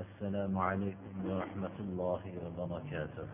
[0.00, 3.28] السلام عليكم ورحمة الله وبركاته.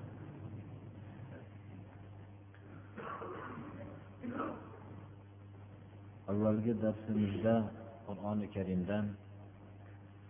[6.29, 7.70] avvalgi darsimizda
[8.06, 9.15] qur'oni karimdan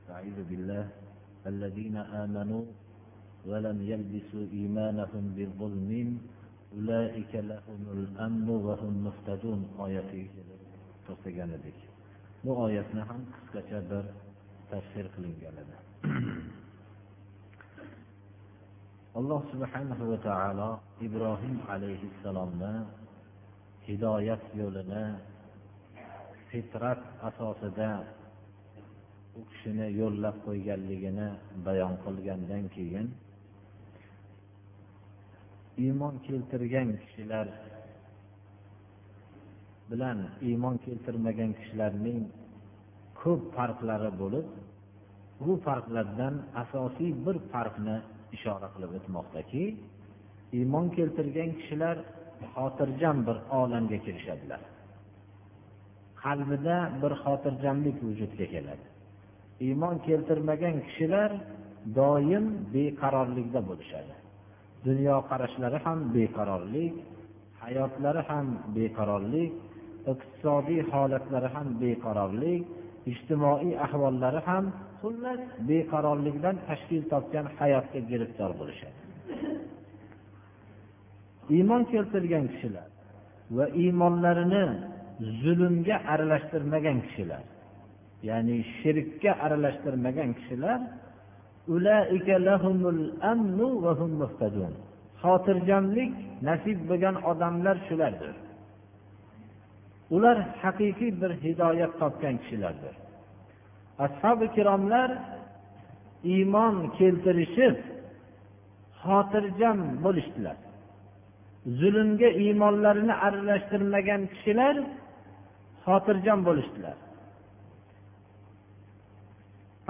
[0.08, 0.84] أعوذ بالله
[1.46, 2.64] الذين آمنوا
[3.48, 5.90] ولم يلبسوا إيمانهم بظلم
[6.76, 9.60] أولئك لهم الأمن وهم مهتدون.
[9.80, 10.28] آياتي
[11.08, 11.78] to'xtagan edik
[12.44, 14.04] bu oyatni ham qisqacha bir
[19.18, 20.70] alloh subhanahu va taolo
[21.06, 22.74] ibrohim alayhissalomni
[23.86, 25.04] hidoyat yo'lini
[26.48, 27.90] fitrat asosida
[29.38, 31.28] u kishini yo'llab qo'yganligini
[31.66, 33.06] bayon qilgandan keyin
[35.84, 37.46] iymon keltirgan kishilar
[39.90, 42.20] bilan iymon keltirmagan kishilarning
[43.20, 44.46] ko'p farqlari bo'lib
[45.40, 47.96] bu farqlardan asosiy bir farqni
[48.36, 49.64] ishora qilib o'tmoqdaki
[50.58, 51.96] iymon keltirgan kishilar
[52.54, 54.60] xotirjam bir olamga kirishadilar.
[56.22, 58.86] Qalbida bir xotirjamlik vujudga keladi.
[59.66, 61.30] Iymon keltirmagan kishilar
[61.98, 62.44] doim
[62.74, 64.14] beqarorlikda bo'lishadi.
[64.86, 66.94] Dunyoqarashlari ham beqarorlik
[67.62, 69.52] hayotlari ham beqarorlik
[70.12, 72.62] iqtisodiy holatlari ham beqarorlik
[73.12, 74.64] ijtimoiy ahvollari ham
[75.00, 78.98] xullas beqarorlikdan tashkil topgan hayotga giriftor bo'lishadi.
[81.56, 82.88] Iymon keltirgan kishilar
[83.56, 84.64] va iymonlarini
[85.42, 87.42] zulmga aralashtirmagan kishilar
[88.28, 90.80] ya'ni shirkka aralashtirmagan kishilar
[95.22, 96.12] xotirjamlik
[96.48, 98.34] nasib bo'lgan odamlar shulardir.
[100.16, 102.94] Ular haqiqiy bir hidoyat topgan kishilardir.
[104.04, 105.10] Ashobi ikromlar
[106.34, 107.76] iymon keltirishib
[109.02, 110.58] xotirjam bo'lishdilar.
[111.80, 114.76] Zulmga iymonlarini aralashtirmagan kishilar
[115.84, 116.96] xotirjam bo'lishdilar.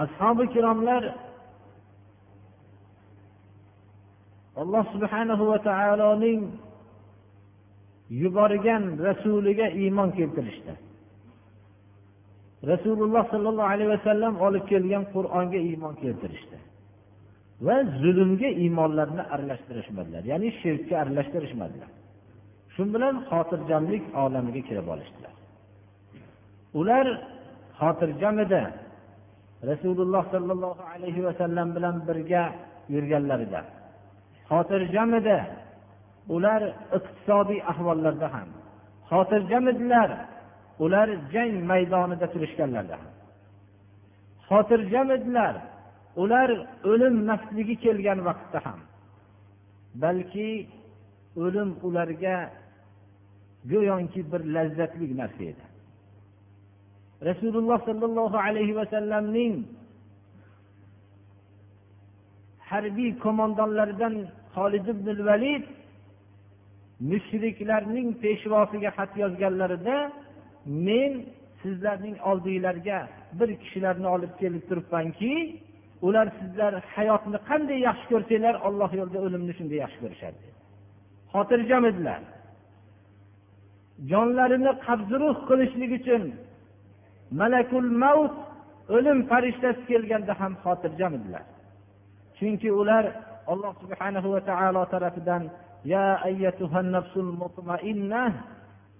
[0.04, 1.02] Ashobi ikromlar
[4.60, 6.40] alloh subhanahu va taoloning
[8.22, 10.72] yuborgan rasuliga iymon keltirishdi.
[12.72, 16.56] Rasululloh sollallohu alayhi vasallam olib kelgan qur'onga iymon keltirishdi.
[17.66, 21.91] Va zulmga iymonlarni aralashtirishmadilar ya'ni shirkka aralashtirishmadilar.
[22.74, 25.34] Shu bilan xotirjamlik olamiga kirib olishdilar.
[26.80, 27.06] Ular
[27.80, 28.62] xotirjam edi
[29.70, 32.44] rasululloh sollallohu alayhi vasallam bilan birga
[32.94, 33.60] yurganlarida
[34.50, 35.38] xotirjam edi
[36.36, 36.62] ular
[36.98, 38.48] iqtisodiy ahvollarda ham
[39.10, 40.10] xotirjam edilar
[40.84, 43.12] ular jang maydonida turishganlarda ham
[44.48, 45.54] xotirjam edilar.
[46.22, 46.50] Ular
[46.90, 48.80] o'lim nafsligi kelgan vaqtda ham.
[50.02, 50.50] Balki
[51.44, 52.36] o'lim ularga
[53.72, 55.64] go'yoki bir lazzatli narsa edi.
[57.28, 59.54] Rasululloh sollallohu alayhi vasallamning
[62.70, 64.14] harbiy qo'mondonlaridan
[64.56, 65.64] holid ibn valid
[67.10, 69.96] mushriklarning peshvosiga xat yozganlarida
[70.88, 71.12] men
[71.62, 72.98] sizlarning oldinglarga
[73.38, 75.32] bir kishilarni olib kelib turibmanki
[76.06, 80.48] ular sizlar hayotni qanday yaxshi ko'rsanglar olloh yo'lida o'limni shunday yaxshi ko'rishadi
[81.32, 82.20] xotirjam edilar.
[84.10, 86.22] Jonlarini qabzuruh qilishlik uchun
[87.40, 88.34] malakul mavt
[88.96, 91.44] o'lim farishtasi kelganda ham xotirjam edilar.
[92.38, 93.04] Chunki ular
[93.52, 95.43] alloh subhanahu va taolo tarafidan
[95.93, 97.28] ya ayyatuhan nafsul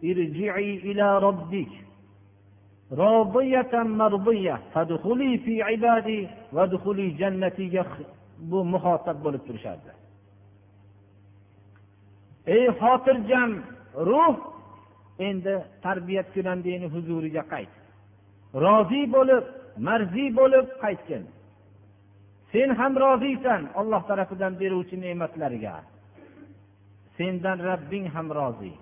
[0.03, 1.71] irji'i ila robbik
[2.91, 7.85] robiyatan mardiya fadxuli fi ibadi vadxuli jannatiga
[8.51, 9.93] bu muhotab bo'lib turishardi.
[12.47, 13.51] Ey xotirjam
[14.11, 14.37] ruh
[15.29, 15.55] endi
[15.85, 17.73] tarbiyat kunandini huzuriga qayt.
[18.65, 19.45] Rozi bo'lib
[19.87, 21.25] marzi bo'lib qaytgin.
[22.53, 25.75] Sen ham roziysan olloh tarafidan beruvchi ne'matlarga
[27.17, 28.73] sendan rabbing ham rozi.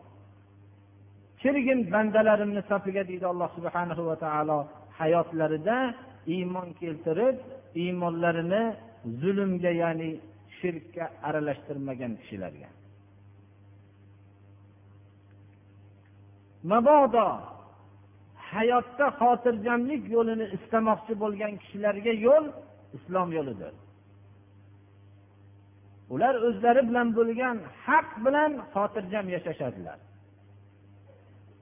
[1.46, 4.58] Kirgin bandalarimni safiga deydi alloh subhanahu va taolo
[5.00, 5.78] hayotlarida
[6.34, 7.36] iymon keltirib
[7.82, 8.64] iymonlarini
[9.20, 10.10] zulmga ya'ni
[10.58, 12.68] shirkka aralashtirmagan kishilarga.
[16.70, 17.28] Mabodo
[18.50, 22.44] hayotda xotirjamlik yo'lini istamoqchi bo'lgan kishilarga yo'l
[22.96, 23.74] islom yo'lidir.
[26.14, 27.56] Ular o'zlari bilan bo'lgan
[27.86, 29.98] haq bilan xotirjam yashashadilar.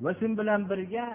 [0.02, 1.06] Va shu bilan birga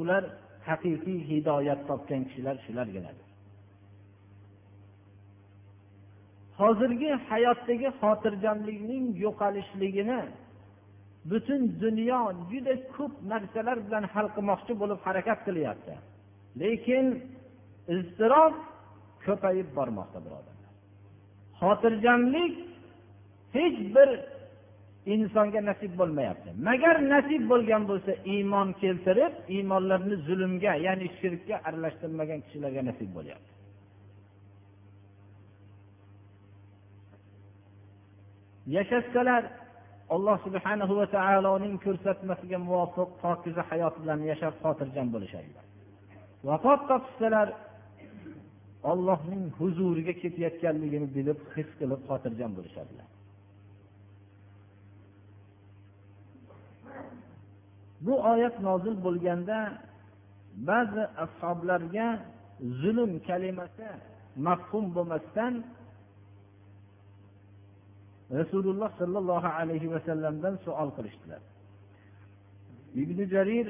[0.00, 0.22] ular
[0.68, 3.26] haqiqiy hidoyat topgan kishilar shularginadir
[6.60, 10.20] hozirgi hayotdagi xotirjamlikning yo'qolishligini
[11.30, 12.20] butun dunyo
[12.50, 15.94] juda ko'p narsalar bilan hal qilmoqchi bo'lib harakat qilyapti.
[16.62, 17.06] Lekin
[17.96, 18.54] iztirob
[19.26, 20.72] ko'payib bormoqda birodarlar.
[21.60, 22.54] Xotirjamlik
[23.56, 24.08] hech bir
[25.12, 26.50] insonga nasib bo'lmayapti.
[26.68, 33.50] Magar nasib bo'lgan bo'lsa iymon keltirib iymonlarni zulmga ya'ni shirkka aralashtirmagan kishilarga nasib bo'lyapti.
[38.76, 39.42] Yashashsalar
[40.14, 45.64] alloh subhanahu va taoloning ko'rsatmasiga muvofiq pokiza hayot bilan yashab xotirjam bo'lishadilar.
[46.48, 47.48] Vafot topishsalar
[48.90, 53.06] ollohning huzuriga ketayotganligini bilib his qilib xotirjam bo'lishadilar.
[58.06, 59.58] Bu oyat nozil bo'lganda
[60.68, 62.06] ba'zi ashoblarga
[62.82, 63.88] zulm kalimasi
[64.46, 65.54] mafhum bo'lmasdan
[68.38, 71.42] rasululloh sollallohu alayhi vasallamdan savol qilishdilar.
[73.02, 73.66] Ibn jarir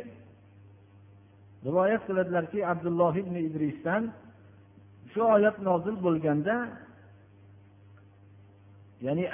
[1.66, 4.02] rivoyat qiladilarki abdulloh ibn idrisdan
[5.12, 6.56] shu oyat nozil bo'lganda
[9.06, 9.24] ya'ni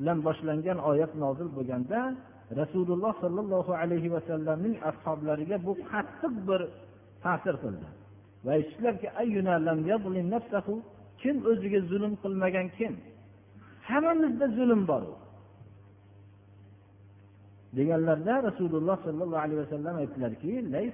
[0.00, 2.00] bilan boshlangan oyat nozil bo'lganda
[2.60, 6.60] rasululloh sollallohu alayhi vasallamning ashoblariga bu qattiq bir
[7.24, 7.88] ta'sir qildi.
[8.44, 9.08] Va aytishdilarki
[11.22, 12.92] kim o'ziga zulm qilmagan kim?
[13.88, 15.04] Hammamizda zulm bor
[17.76, 20.90] deganlarda rasululloh sollallohu alayhi vasallam aytdilarki bu yerdagi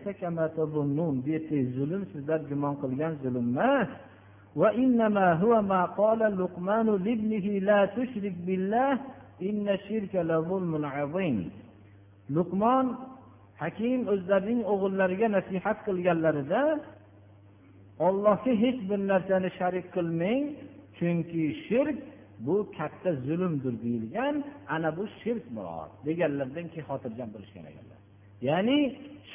[1.76, 3.90] zulm sizlar gumon qilgan zulm emas.
[4.55, 8.91] وإنما هو ما قال لقمان لابنه لا تشرك بالله
[9.41, 11.37] إن الشرك لظلم عظيم
[12.37, 12.85] luqmon
[13.61, 16.61] hakim o'zlarining o'g'illariga nasihat qilganlarida
[18.07, 20.43] ollohga hech bir narsani sharik qilmang
[20.97, 21.97] chunki shirk
[22.45, 24.35] bu katta zulmdir deyilgan
[24.75, 27.99] ana bu shirk murod deganlaridan keyin xotirjam bo'lishgan ekanlar
[28.49, 28.79] ya'ni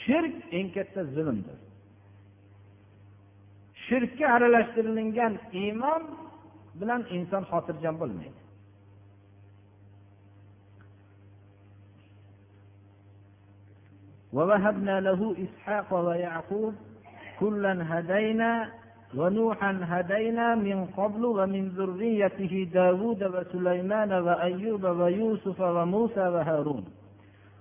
[0.03, 1.59] shirk eng katta zulmdir
[3.88, 6.04] Shirkka aralashtirilgan iymon
[6.80, 8.40] bilan inson xotirjam bo'lmaydi.
[14.38, 16.74] ووهبنا له إسحاق ويعقوب
[17.40, 18.52] كلا هدينا
[19.16, 26.86] ونوحا هدينا من قبل ومن ذريته داود وسليمان وأيوب ويوسف وموسى وهارون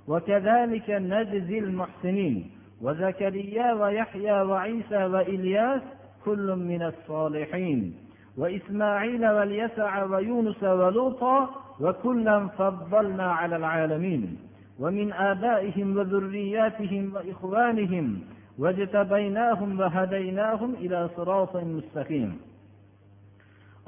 [0.09, 2.51] وكذلك نجزي المحسنين
[2.81, 5.83] وزكريا ويحيى وعيسى وإلياس
[6.25, 7.95] كل من الصالحين
[8.37, 11.51] وإسماعيل واليسع ويونس ولوطا
[11.81, 14.39] وكلا فضلنا على العالمين.
[14.79, 18.21] ومن آبائهم وذرياتهم وإخوانهم
[18.59, 22.31] واجتبيناهم وهديناهم إلى صراط مستقيم.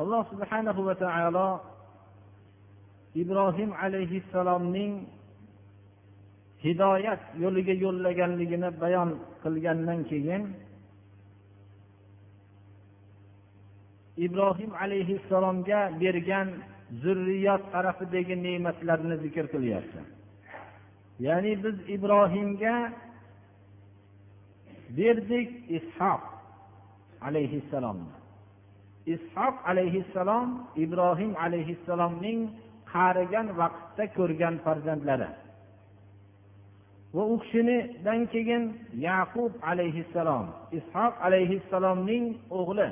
[0.01, 1.61] alloh subhanahu va taolo
[3.15, 5.05] ibrohim alayhissalomning
[6.65, 10.57] hidoyat yo'liga yo'llaganligini bayon qilgandan keyin
[14.17, 16.49] ibrohim alayhissalomga bergan
[17.03, 20.01] zurriyot tarafidagi ne'matlarni zikr qilyapti.
[21.27, 22.77] Ya'ni biz ibrohimga
[24.99, 26.23] berdik ishoq
[27.29, 28.13] alayhissalomni.
[29.15, 30.49] Ishoq alayhissalom
[30.85, 32.41] ibrohim alayhissalomning
[32.93, 35.31] qarigan vaqtda ko'rgan farzandlari.
[37.15, 38.63] Va u kishinidan keyin
[39.09, 40.47] yaqub alayhissalom
[40.79, 42.25] ishoq alayhissalomning
[42.59, 42.89] o'g'li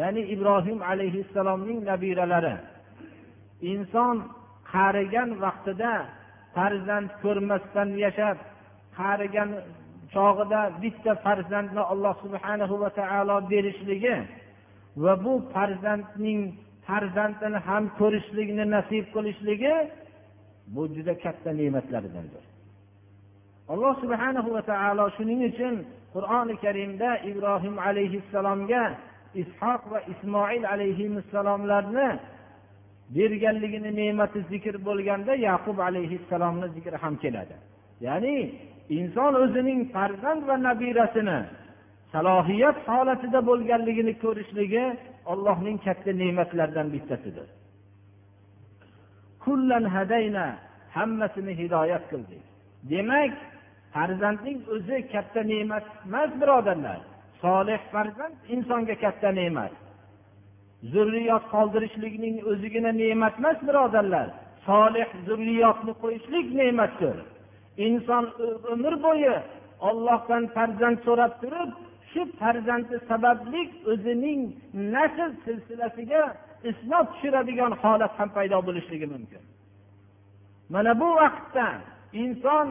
[0.00, 2.54] ya'ni ibrohim alayhissalomning nabiralari.
[3.72, 4.16] Inson
[4.72, 5.92] qarigan vaqtida
[6.54, 8.36] farzand ko'rmasdan yashab
[8.98, 9.50] qarigan
[10.14, 14.16] chog'ida bitta farzandni alloh subhanahu va taolo berishligi
[15.02, 16.40] va bu farzandning
[16.86, 19.74] farzandini ham ko'rishlikni nasib qilishligi
[20.74, 22.44] bu juda katta ne'matlaridandir.
[23.72, 25.74] Alloh subhanahu va taolo shuning uchun
[26.14, 28.84] qur'oni karimda ibrohim alayhissalomga
[29.42, 32.08] ishoq va ismoil alayhissalomlarni
[33.16, 37.56] berganligini ne'mati zikr bo'lganda yaqub alayhissalomni zikri ham keladi.
[38.06, 38.36] Ya'ni
[38.98, 41.38] inson o'zining farzand va nabirasini
[42.12, 44.84] salohiyat holatida bo'lganligini ko'rishligi
[45.32, 47.48] ollohning katta ne'matlaridan bittasidir.
[49.44, 50.46] Kullan hadayna
[50.96, 52.42] hammasini hidoyat qildik.
[52.90, 53.32] Demak
[53.94, 57.00] farzandning o'zi katta ne'mat emas birodarlar.
[57.42, 59.72] Solih farzand insonga katta ne'mat.
[60.92, 64.28] Zurriyot qoldirishlikning o'zigina ne'mat emas birodarlar.
[64.66, 67.16] Solih zurriyotni qo'yishlik ne'matdir.
[67.86, 68.24] Inson
[68.72, 69.36] umr bo'yi
[69.88, 71.70] ollohdan farzand so'rab turib
[72.10, 74.40] shu farzandi sababli o'zining
[74.94, 76.22] nasl silsilasiga
[76.70, 79.42] isnot tushiradigan holat ham paydo bo'lishligi mumkin.
[80.74, 81.66] Mana bu vaqtda
[82.24, 82.66] inson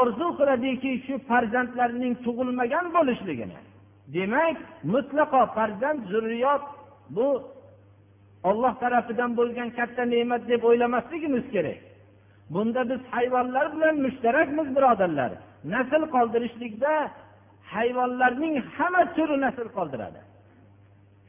[0.00, 3.58] orzu qiladiki shu farzandlarining tug'ilmagan bo'lishligini
[4.14, 4.56] demak
[4.92, 6.62] mutlaqo farzand zurriyot
[7.16, 7.28] bu
[8.48, 11.80] olloh tarafidan bo'lgan katta ne'mat deb o'ylamasligimiz kerak.
[12.54, 15.32] Bunda biz hayvonlar bilan mushtarakmiz birodarlar.
[15.74, 16.92] Nasl qoldirishlikda
[17.74, 20.20] hayvonlarning hamma turi nasl qoldiradi.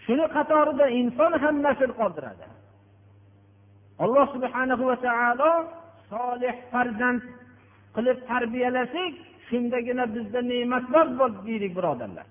[0.06, 2.46] Shuni qatorida inson ham nasl qoldiradi.
[4.04, 5.52] Alloh subhanahu va taolo
[6.12, 7.22] solih farzand
[7.96, 9.14] qilib tarbiyalasak
[9.50, 12.28] shundagina bizda ne'matlar bor deylik birodarlar.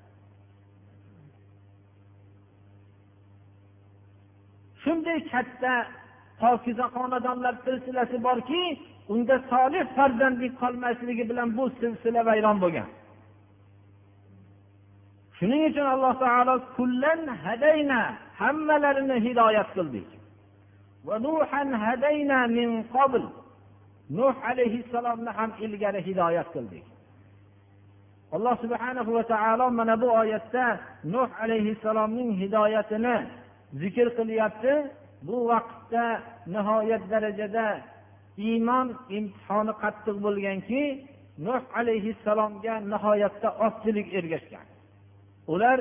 [4.87, 5.73] Shunday katta
[6.41, 8.63] pokiza xonadonlar silsilasi borki
[9.13, 12.89] unda solih farzandlik qolmasligi bilan bu silsila vayron bo'lgan.
[15.39, 18.01] Shuning uchun alloh taolo kullan hadayna
[18.41, 20.09] hammalarini hidoyat qildik.
[21.87, 23.23] Hadayna min qabl
[24.19, 26.85] nuh alayhissalomni ham ilgari hidoyat qildik.
[28.37, 30.67] Alloh subhanahu va taolo mana bu oyatda
[31.15, 33.17] nuh alayhissalomning hidoyatini
[33.83, 34.73] zikr qilyapti.
[35.27, 36.05] Bu vaqtda
[36.55, 37.67] nihoyat darajada
[38.49, 40.83] iymon imtihoni qattiq bo'lganki
[41.47, 44.67] nuh alayhissalomga nihoyatda ozchilik ergashgan.
[45.53, 45.79] Ular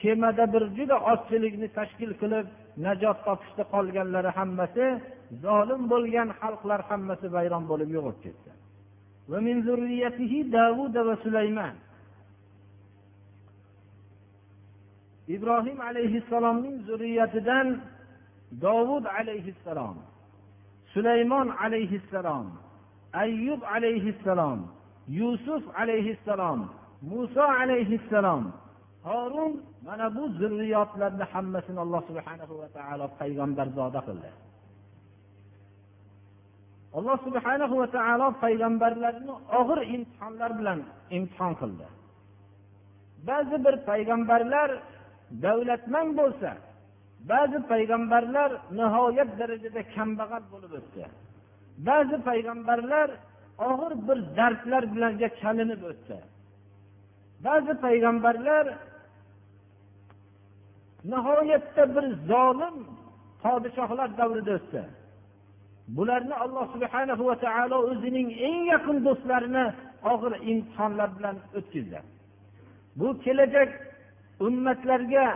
[0.00, 2.46] kemada bir juda ozchilikni tashkil qilib
[2.86, 4.86] najot topishda qolganlari hammasi
[5.44, 8.50] zolim bo'lgan xalqlar hammasi vayron bo'lib yo'qolib ketdi.
[15.28, 17.80] Ibrohim alayhissalomning zurriyatidan
[18.60, 19.96] dovud alayhissalom
[20.92, 22.46] sulaymon alayhissalom
[23.12, 24.60] ayyub alayhissalom
[25.08, 26.60] yusuf alayhissalom
[27.02, 28.52] muso alayhissalom.
[29.04, 29.52] Horun
[29.86, 34.30] mana bu zurriyotlarni hammasini alloh subhana va taolo payg'ambarzoda qildi.
[36.98, 40.78] Alloh subhana va taolo payg'ambarlarni og'ir imtihonlar bilan
[41.16, 41.86] imtihon qildi.
[43.28, 44.70] Ba'zi bir payg'ambarlar
[45.44, 46.50] davlatmand bo'lsa
[47.30, 51.04] ba'zi payg'ambarlar nihoyat darajada kambag'al bo'lib o'tdi.
[51.88, 53.08] Ba'zi payg'ambarlar
[53.68, 56.16] og'ir bir dardlar bilan chalinib o'tdi.
[57.46, 58.64] Ba'zi payg'ambarlar
[61.12, 62.76] nihoyatda bir zolim
[63.42, 64.82] podshohlar davrida o'tdi.
[65.96, 69.64] Bularni alloh subhana va taolo o'zining eng yaqin do'stlarini
[70.12, 72.00] og'ir imtihonlar bilan o'tkazdi.
[72.98, 73.70] Bu kelajak
[74.46, 75.26] ummatlarga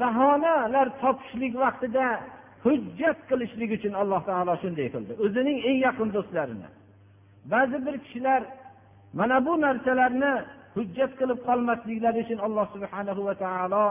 [0.00, 2.06] bahonalar topishlik vaqtida
[2.64, 5.12] hujjat qilishlik uchun alloh taolo shunday qildi.
[5.24, 6.68] O'zining eng yaqin do'stlarini.
[7.52, 8.40] Ba'zi bir kishilar
[9.18, 10.32] mana bu narsalarni
[10.76, 13.86] hujjat qilib qolmasliklari uchun alloh subhanahu va taolo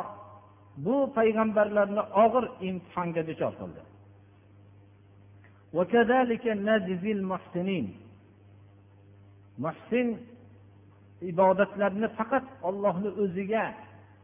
[0.85, 3.81] bu payg'ambarlarni og'ir imtihonga duchor qildi.
[9.65, 10.07] Muhsin
[11.32, 13.65] ibodatlarni faqat ollohni o'ziga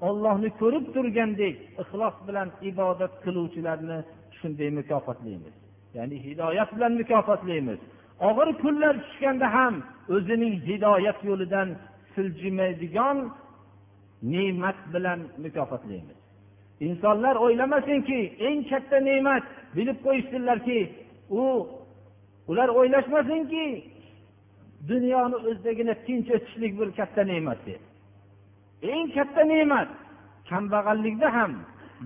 [0.08, 3.98] ollohni ko'rib turgandek ixlos bilan ibodat qiluvchilarni
[4.40, 5.56] shunday mukofotlaymiz.
[5.98, 7.80] Ya'ni hidoyat bilan mukofotlaymiz.
[8.28, 9.76] Og'ir kunlar tushganda ham
[10.16, 11.70] o'zining hidoyat yo'lidan
[12.14, 13.18] siljimaydigan
[14.34, 16.20] ne'mat bilan mukofotlaymiz.
[16.88, 19.44] Insonlar o'ylamasinki eng katta ne'mat
[19.76, 20.80] bilib qo'yishsinlarki
[21.42, 21.44] u
[22.50, 23.66] ular o'ylashmasinki
[24.88, 27.86] dunyoni o'zidagina tinch o'tishlik bir katta ne'mat deydi.
[28.94, 29.90] Eng katta ne'mat
[30.50, 31.52] kambag'allikda ham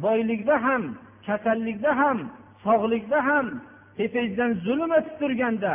[0.05, 0.83] boylikda ham
[1.27, 2.17] kasallikda ham
[2.65, 3.47] sog'likda ham
[3.97, 5.73] tepangizdan zulm o'tib turganda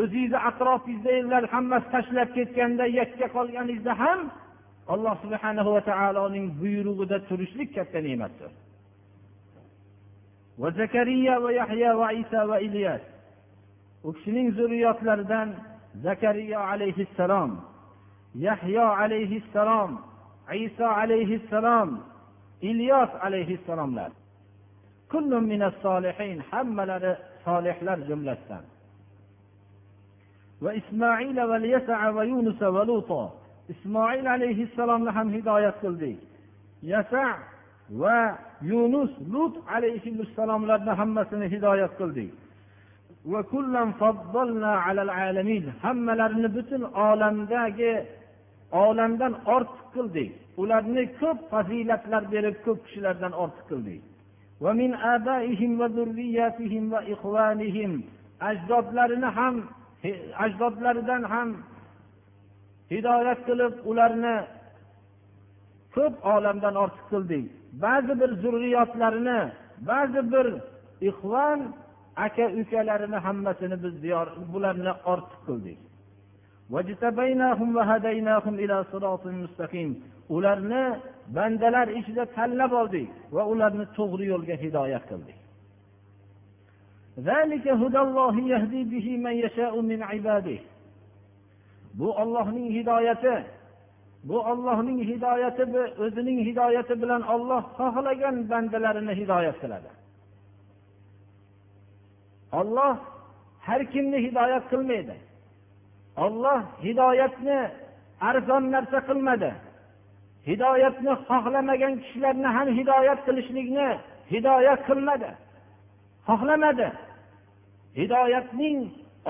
[0.00, 4.20] o'zingizni atrofingizdagilar hammasi tashlab ketganda yakka qolganingizda ham
[4.92, 8.50] alloh subhana va taoloning buyrug'ida turishlik katta ne'matdir.
[10.60, 13.02] Va zakariya va yahya va isa va ilyas
[14.06, 15.48] u kishining zurriyotlaridan
[16.02, 17.50] zakariya alayhissalom
[18.34, 19.98] yahyo alayhissalom
[20.66, 21.88] iso alayhissalom
[22.60, 24.10] ilyos alayhissalomlar
[26.50, 27.12] hammalari
[27.44, 28.64] solihlar jumlasidan
[32.16, 33.24] ويونس ولوطا
[33.72, 36.18] ismoil alayhissalomni ham hidoyat qildik
[36.92, 37.24] yasa
[38.02, 38.20] va
[38.70, 42.30] yunus lut alayhissalomlarni hammasini hidoyat qildik
[45.82, 47.92] hammalarini butun olamdagi
[48.72, 50.30] olamdan ortiq qildik.
[50.62, 54.00] Ularni ko'p fazilatlar berib ko'p kishilardan ortiq qildik.
[58.48, 59.54] Ajdodlarini ham
[60.44, 61.48] ajdodlaridan ham
[62.92, 64.36] hidoyat qilib ularni
[65.94, 67.44] ko'p olamdan ortiq qildik.
[67.84, 69.40] Ba'zi bir zurriyotlarini
[69.90, 70.46] ba'zi bir
[71.08, 71.60] ixvon
[72.16, 75.78] aka ukalarini hammasini biz diyor bularni ortiq qildik.
[80.28, 80.82] Ularni
[81.36, 85.38] bandalar ichida tanlab oldik va ularni to'g'ri yo'lga hidoyat qildik.
[91.98, 93.34] Bu ollohning hidoyati
[94.24, 95.62] bu ollohning hidoyati
[96.04, 99.90] o'zining hidoyati bilan olloh xohlagan bandalarini hidoyat qiladi.
[102.58, 102.96] Olloh
[103.66, 105.16] har kimni hidoyat qilmaydi.
[106.24, 107.60] Olloh hidoyatni
[108.28, 109.50] arzon narsa qilmadi.
[110.50, 113.88] Hidoyatni xohlamagan kishilarni ham hidoyat qilishlikni
[114.32, 115.30] hidoyat qilmadi.
[116.28, 116.88] Xohlamadi.
[118.00, 118.78] Hidoyatning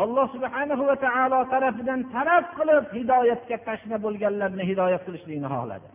[0.02, 5.88] alloh subhanahu va taolo tarafidan talab qilib hidoyatga tashna bo'lganlarni hidoyat qilishlikni xohladi.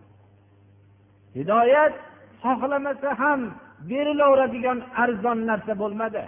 [1.37, 1.93] Hidoyat
[2.45, 3.39] xohlamasa ham
[3.89, 6.23] berilaveradigan arzon narsa bo'lmadi.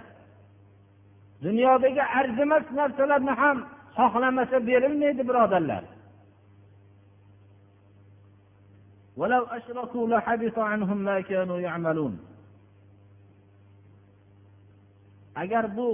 [1.45, 3.57] dunyodagi arzimas narsalarni ham
[3.97, 5.83] xohlamasa berilmaydi birodarlar
[9.19, 12.13] ولو أشركوا لحبط عنهم ما كانوا يعملون
[15.35, 15.89] agar bu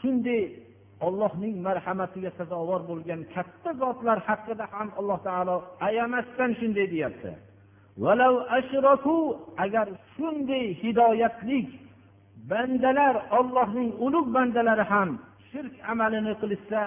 [0.00, 0.42] shunday
[1.06, 5.56] ollohning marhamatiga sazovor bo'lgan katta zotlar haqida ham alloh taolo
[5.88, 7.32] ayamasdan shunday deyapti
[9.63, 11.67] Agar shunday hidoyatlik
[12.51, 15.09] bandalar ollohning ulug' bandalari ham
[15.51, 16.81] shirk amalini qilishsa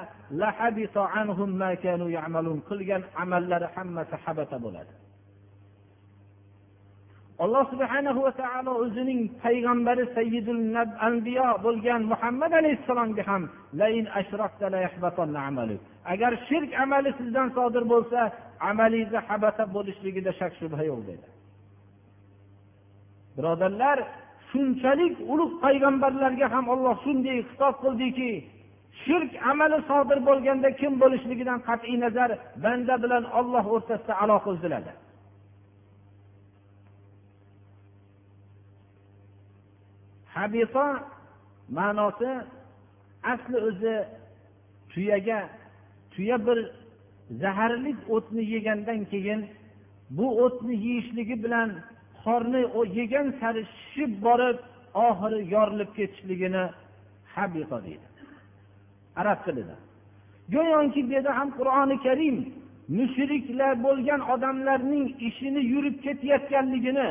[2.68, 4.92] qilgan amallari hammasi habata bo'ladi.
[7.44, 10.62] Alloh subhanahu va taolo o'zining payg'ambari sayyidul
[11.09, 13.42] anbiyo bo'lgan muhammad alayhissalomga ham
[16.12, 18.20] agar shirk amali sizdan sodir bo'lsa
[18.68, 21.29] amalingizni habasa bo'lishligida shak shubha yo'q dedi.
[23.37, 23.98] Birodarlar
[24.51, 28.31] shunchalik ulug' payg'ambarlarga ham olloh shunday xitob qildiki
[29.05, 32.31] shirk amali sodir bo'lganda kim bo'lishligidan qat'iy nazar
[32.64, 34.92] banda bilan olloh o'rtasida aloqa uziladi.
[40.35, 40.87] Habisa
[41.79, 42.31] ma'nosi
[43.33, 43.96] asli o'zi
[44.92, 45.40] tuyaga
[46.12, 46.59] tuya bir
[47.30, 49.40] zaharli o'tni yegandan keyin
[50.11, 51.70] bu o'tni yeyishligi bilan
[52.24, 52.62] qorni
[52.98, 54.58] yegan sari shishib borib
[55.08, 56.64] oxiri yorilib ketishligini
[57.35, 58.06] habiqa deydi.
[59.20, 59.76] Arab tilida.
[60.54, 62.37] Go'yoki bu yerda ham qur'oni karim
[62.98, 67.08] mushriklar bo'lgan odamlarning ishini yurib ketayotganligini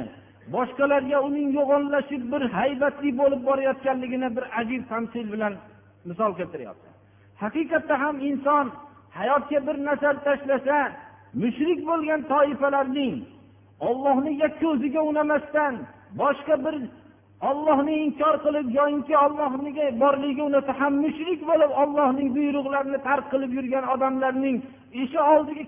[0.56, 5.54] boshqalarga uning yo'g'onlashib bir haybatli bo'lib borayotganligini bir ajib tamsil bilan
[6.10, 6.90] misol keltiryapti.
[7.44, 8.66] Haqiqatda ham inson
[9.18, 10.78] hayotga bir nazar tashlasa
[11.44, 13.16] mushrik bo'lgan toifalarning
[13.90, 15.74] ollohni yakka o'ziga unamasdan
[16.22, 16.76] boshqa bir
[17.50, 23.86] ollohni inkor qilib yoinki ollohniga borligiga unasa ham mushrik bo'lib ollohning buyruqlarini tark qilib yurgan
[23.94, 24.58] odamlarning
[25.04, 25.64] ishi oldiga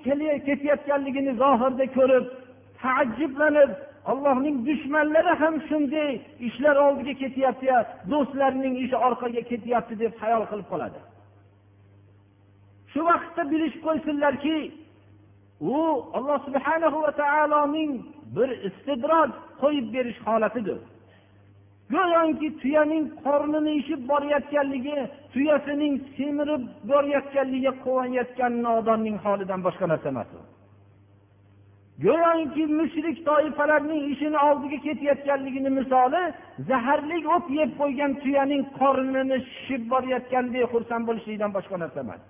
[0.47, 2.25] ketayotganligini zohirda ko'rib
[2.81, 3.71] taajjublanib
[4.11, 6.11] allohning dushmanlari ham shunday
[6.47, 7.67] ishlar oldiga ketyapti
[8.11, 10.99] do'stlarining ishi orqaga ketyapti deb xayol qilib qoladi.
[12.93, 14.57] Shu vaqtda bilishib qo'ysinlarki
[15.61, 15.77] u
[16.17, 17.91] alloh subhanahu va taoloning
[18.35, 19.29] bir istidroj
[19.61, 20.79] qo'yib berish holatidir.
[21.93, 24.97] Go'yoki tuyaning qornini ishib borayotganligi
[25.33, 30.41] tuyasining semirib borayotganligiga quvonayotgan nodonning holidan boshqa narsa emas u.
[32.05, 36.23] Go'yoki mushrik toifalarning ishini oldiga ketayotganligini misoli
[36.69, 42.21] zaharli o't yeb qo'ygan tuyaning qornini shishib borayotgandek xursand bo'lishlikdan boshqa narsa emas.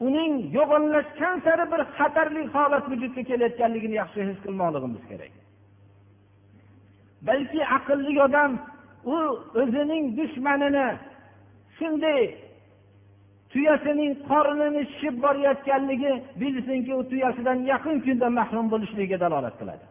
[0.00, 5.32] Uning yo'g'onlashgan sari bir xatarli holat vujudga kelayotganligini yaxshi his qilmoqligimiz kerak.
[7.28, 8.52] Balki aqlli odam
[9.14, 9.16] u
[9.62, 10.88] o'zining dushmanini
[11.78, 12.20] shunday
[13.52, 19.86] tuyasining qornini shishib borayotganligi bilsinki u tuyasidan yaqin kunda mahrum bo'lishligiga dalolat qiladi.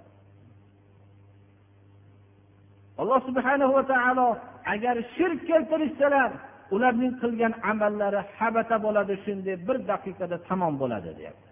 [3.01, 4.27] Alloh subhana va taolo
[4.73, 6.31] agar shirk keltirishsalar
[6.73, 11.49] ularning qilgan amallari habata bo'ladi shunday bir daqiqada tamom bo'ladi deyapti.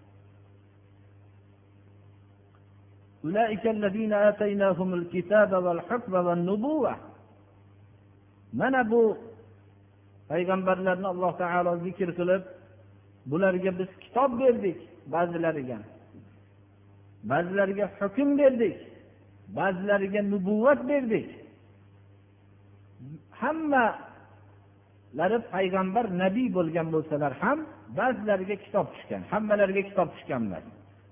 [8.59, 9.01] Mana bu
[10.29, 12.43] payg'ambarlarni alloh taolo zikr qilib
[13.31, 14.79] bularga biz kitob berdik
[15.13, 15.79] ba'zilariga.
[17.31, 18.77] Ba'zilariga hukm berdik
[19.57, 21.27] ba'zilariga nubuvvat berdik.
[23.41, 23.85] Hamma
[25.13, 27.59] hammalari payg'ambar nabiy bo'lgan bo'lsalar ham
[27.97, 30.63] ba'zilariga kitob tushgan hammalariga kitob tushgan emas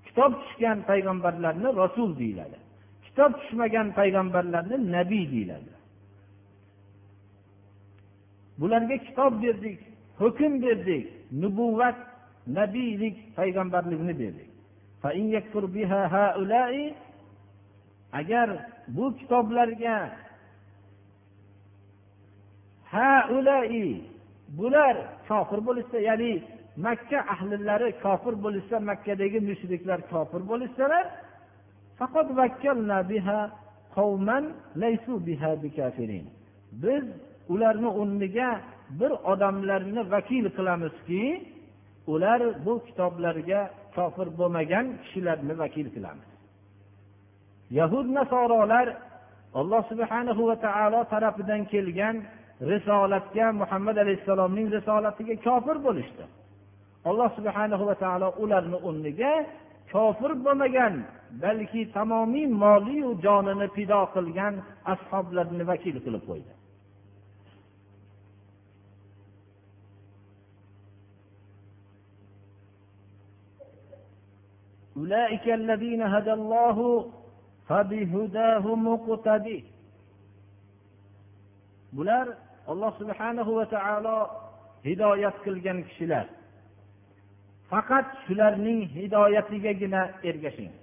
[0.08, 2.58] kitob tushgan payg'ambarlarni rasul deyiladi.
[3.06, 5.74] Kitob tushmagan payg'ambarlarni nabiy deyiladi.
[8.60, 9.80] Bularga kitob berdik
[10.22, 11.06] hukm berdik
[11.42, 11.98] nubuvvat
[12.58, 14.50] nabiylik payg'ambarlikni berdik.
[18.20, 18.50] Agar
[18.88, 19.96] bu kitoblarga
[22.94, 23.86] haulai
[24.58, 24.96] bular
[25.30, 26.32] kofir bo'lishsa ya'ni
[26.86, 31.06] makka ahlilari kofir bo'lishsa makkadagi mushriklar kofir bo'lishsalar
[36.84, 37.04] biz
[37.54, 38.50] ularni o'rniga
[39.00, 41.24] bir odamlarni vakil qilamizki
[42.14, 43.62] ular bu kitoblarga
[43.96, 46.30] kofir bo'lmagan kishilarni vakil qilamiz.
[47.80, 48.88] Yahud nasorolar
[49.60, 52.16] alloh subhanahu va taolo tarafidan kelgan
[52.73, 56.25] risolatga muhammad alayhissalomning risolatiga kofir bo'lishdi
[57.09, 59.33] alloh subhanahu va taolo ularni o'rniga
[59.93, 60.95] kofir bo'lmagan
[61.43, 64.55] balki tamomiy moliyu jonini fido qilgan
[64.95, 66.53] ashoblarni vakil qilib qo'ydi
[75.01, 76.77] أولئك الذين هدى الله
[77.69, 79.59] فبهداه مقتدي
[81.97, 82.27] bular
[82.68, 84.18] alloh subhanahu va taolo
[84.86, 86.26] hidoyat qilgan kishilar.
[87.72, 90.74] Faqat shularning hidoyatigagina ergashing.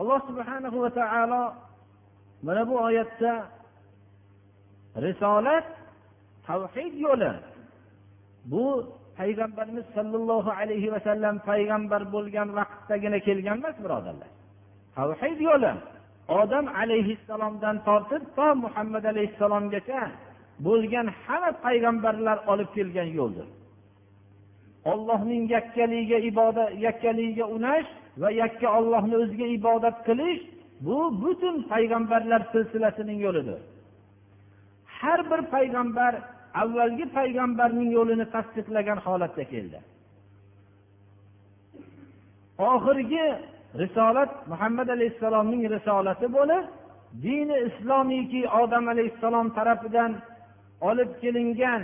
[0.00, 1.42] Alloh subhanahu va taolo
[2.42, 3.32] mana bu oyatda
[5.06, 5.66] risolat
[6.46, 7.32] tavhid yo'li.
[8.52, 8.64] Bu
[9.18, 14.30] payg'ambarimiz sollallohu alayhi vasallam payg'ambar bo'lgan vaqtdagina kelgan emas birodarlar.
[14.96, 15.72] Tavhid yo'li.
[16.28, 20.02] Odam alayhissalomdan tortib to muhammad alayhissalomgacha
[20.66, 23.46] bo'lgan hamma payg'ambarlar olib kelgan yo'ldir.
[24.92, 27.88] Ollohning yakkaligiga ibodat yakkaligiga unash
[28.22, 30.42] va yakka ollohni o'ziga ibodat qilish
[30.86, 33.60] bu butun payg'ambarlar silsilasining yo'lidir.
[34.98, 36.12] Har bir payg'ambar
[36.62, 39.78] avvalgi payg'ambarning yo'lini tasdiqlagan holatda keldi.
[42.58, 43.26] Oxirgi
[43.82, 46.64] risolat muhammad alayhissalomning risolati bo'lib
[47.24, 50.12] dini islomiyki odam alayhissalom tarafidan
[50.88, 51.82] olib kelingan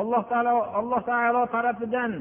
[0.00, 2.12] alloh taolo alloh taolo tarafidan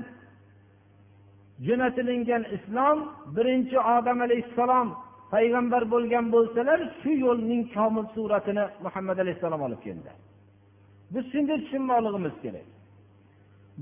[1.68, 2.98] jo'natilingan islom
[3.36, 4.88] birinchi odam alayhissalom
[5.34, 10.12] payg'ambar bo'lgan bo'lsalar shu yo'lning komil suratini muhammad alayhissalom olib keldi.
[11.14, 12.68] Biz shunday tushunmoqligimiz kerak.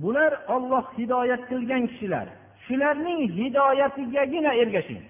[0.04, 2.28] Bular olloh hidoyat qilgan kishilar.
[2.66, 5.04] Shularning hidoyatigagina ergashing.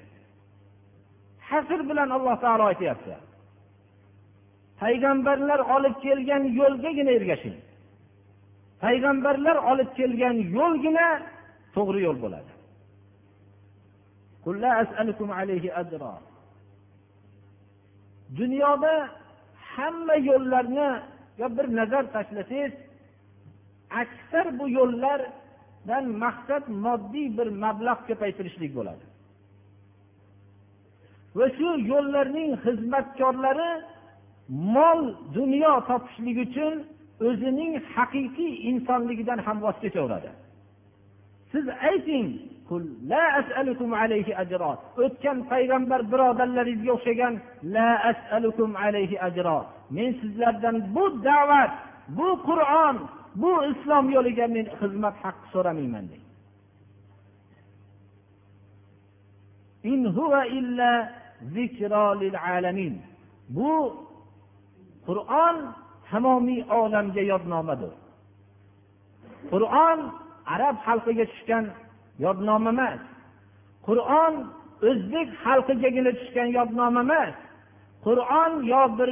[1.53, 3.13] Hasr bilan alloh taolo aytyapti.
[4.81, 7.57] Payg'ambarlar olib kelgan yo'lgagina ergashing.
[8.83, 11.07] Payg'ambarlar olib kelgan yo'lgina
[11.75, 12.51] to'g'ri yo'l bo'ladi.
[18.39, 18.93] Dunyoda
[19.73, 20.89] hamma yo'llarni
[21.39, 22.73] yo bir nazar tashlasangiz
[24.01, 29.05] aksar bu yo'llardan maqsad moddiy bir mablag' ko'paytirishlik bo'ladi.
[31.37, 33.71] Va shu yo'llarning xizmatkorlari
[34.75, 35.01] mol
[35.37, 36.75] dunyo topishlik uchun
[37.27, 40.31] o'zining haqiqiy insonligidan ham voz kechaveradi.
[41.51, 42.27] Siz ayting
[45.03, 47.33] o'tgan payg'ambar birodarlaringizga o'xshagan
[47.75, 49.59] la asalukum alayhi ajro
[49.95, 51.71] men sizlardan bu da'vat
[52.17, 52.95] bu qur'on
[53.41, 56.23] bu islom yo'liga men xizmat haqqi so'ramayman deng.
[61.43, 63.13] In huva
[63.55, 63.73] bu
[65.07, 65.57] qur'on
[66.09, 67.93] tamomiy olamga yodnomadir.
[69.51, 69.99] Qur'on
[70.53, 71.65] arab xalqiga tushgan
[72.25, 73.01] yodnoma emas.
[73.87, 74.33] Qur'on
[74.89, 77.35] o'zbek xalqigagina tushgan yodnoma emas.
[78.05, 79.11] Qur'on yo bir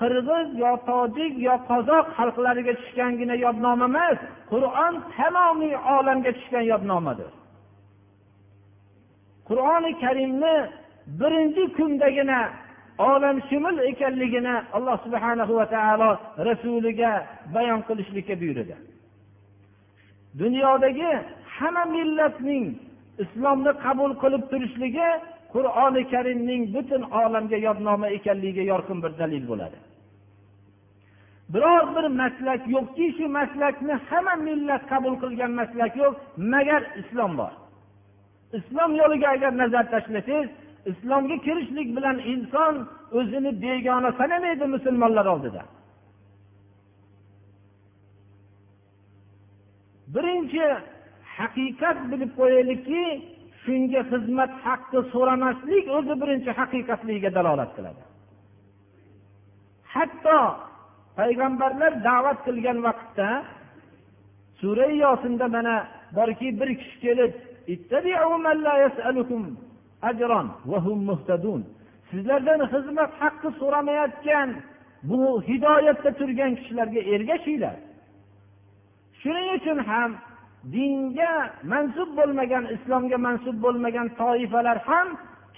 [0.00, 4.18] qirg'iz yo tojik yo qozoq xalqlariga tushgangina yodnoma emas.
[4.52, 7.30] Qur'on tamomiy olamga tushgan yodnomadir.
[9.48, 10.56] Qur'oni karimni
[11.18, 12.38] birinchi kundagina
[12.98, 16.10] olamshumul ekanligini alloh subhana va taolo
[16.48, 17.12] rasuliga
[17.54, 18.76] bayon qilishlikka buyurdi.
[20.40, 21.10] Dunyodagi
[21.56, 22.66] hamma millatning
[23.24, 25.08] islomni qabul qilib turishligi
[25.54, 29.78] qur'oni karimning butun olamga yodnoma ekanligiga yorqin bir dalil bo'ladi.
[31.52, 36.14] Biror bir maslak yo'qki shu maslakni hamma millat qabul qilgan maslak yo'q
[36.52, 37.52] magar islom bor.
[38.58, 40.50] Islom yo'liga agar nazar tashlasangiz
[40.90, 42.74] islomga kirishlik bilan inson
[43.18, 45.62] o'zini begona sanamaydi musulmonlar oldida.
[50.14, 50.64] Birinchi
[51.36, 53.02] haqiqat bilib qo'yaylikki
[53.62, 58.02] shunga xizmat haqqi so'ramaslik o'zi birinchi haqiqatligiga dalolat qiladi.
[59.94, 60.40] Hatto
[61.18, 63.28] payg'ambarlar da'vat qilgan vaqtda
[64.60, 65.74] sura yosinda mana
[66.16, 67.32] borki bir kishi kelib
[72.10, 74.48] sizlardan xizmat haqqi so'ramayotgan
[75.10, 77.76] bu hidoyatda turgan kishilarga ergashinglar.
[79.20, 80.10] Shuning uchun ham
[80.74, 81.34] dinga
[81.72, 85.08] mansub bo'lmagan islomga mansub bo'lmagan toifalar ham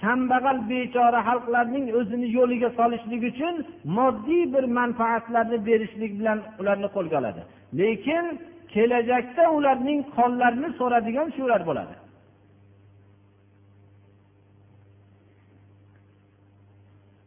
[0.03, 3.55] kambag'al bechora xalqlarning o'zini yo'liga solishlik uchun
[3.97, 7.41] moddiy bir manfaatlarni berishlik bilan ularni qo'lga oladi.
[7.79, 8.25] Lekin
[8.73, 11.93] kelajakda ularning qonlarini so'radigan shular bo'ladi.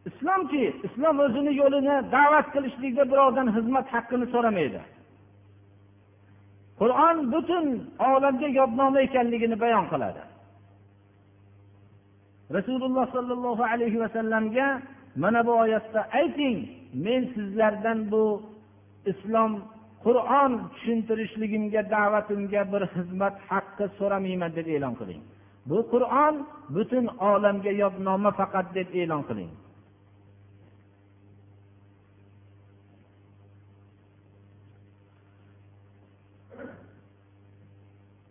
[0.09, 4.81] Islomchi islom o'zini yo'lini da'vat qilishlikda birovdan xizmat haqqini so'ramaydi.
[6.81, 7.65] Qur'on butun
[8.11, 10.23] olamga yodnoma ekanligini bayon qiladi.
[12.57, 14.67] Rasululloh sollallohu alayhi vasallamga
[15.23, 16.57] mana bu oyatda ayting
[17.05, 18.23] men sizlardan bu
[19.11, 19.51] islom
[20.05, 25.21] qur'on tushuntirishligimga da'vatimga bir xizmat haqqi so'ramayman deb e'lon qiling.
[25.69, 26.35] Bu qur'on
[26.75, 29.51] butun olamga yodnoma faqat deb e'lon qiling.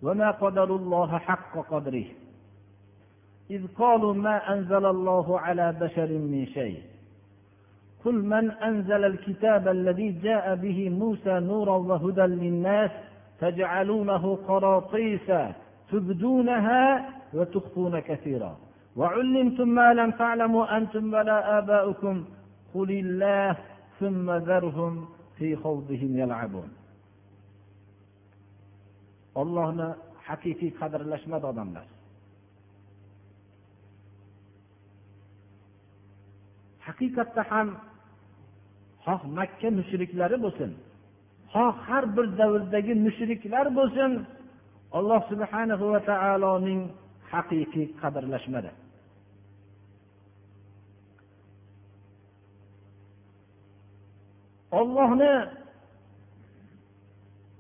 [0.03, 2.05] وما قدر الله حق قدره.
[3.51, 6.83] إذ قالوا ما أنزل الله على بشر من شيء.
[8.05, 12.91] قل من أنزل الكتاب الذي جاء به موسى نورا وهدى للناس
[13.41, 15.33] تجعلونه قراطيس
[15.91, 18.57] تبدونها وتخفون كثيرا.
[18.97, 22.25] وعلمتم ما لم تعلموا أنتم ولا آباؤكم.
[22.75, 23.57] قل الله
[24.01, 26.69] ثم ذرهم في خوضهم يلعبون.
[29.41, 29.89] Ollohni
[30.27, 31.87] haqiqiy qadrlashmadi odamlar.
[36.87, 37.69] Haqiqatda ham
[39.05, 40.71] xoh makka mushriklari bo'lsin
[41.53, 44.11] xoh har bir davrdagi mushriklar bo'lsin
[44.99, 46.81] alloh subhana va taoloning
[47.33, 48.71] haqiqiy qadrlashmadi.
[54.81, 55.35] Ollohni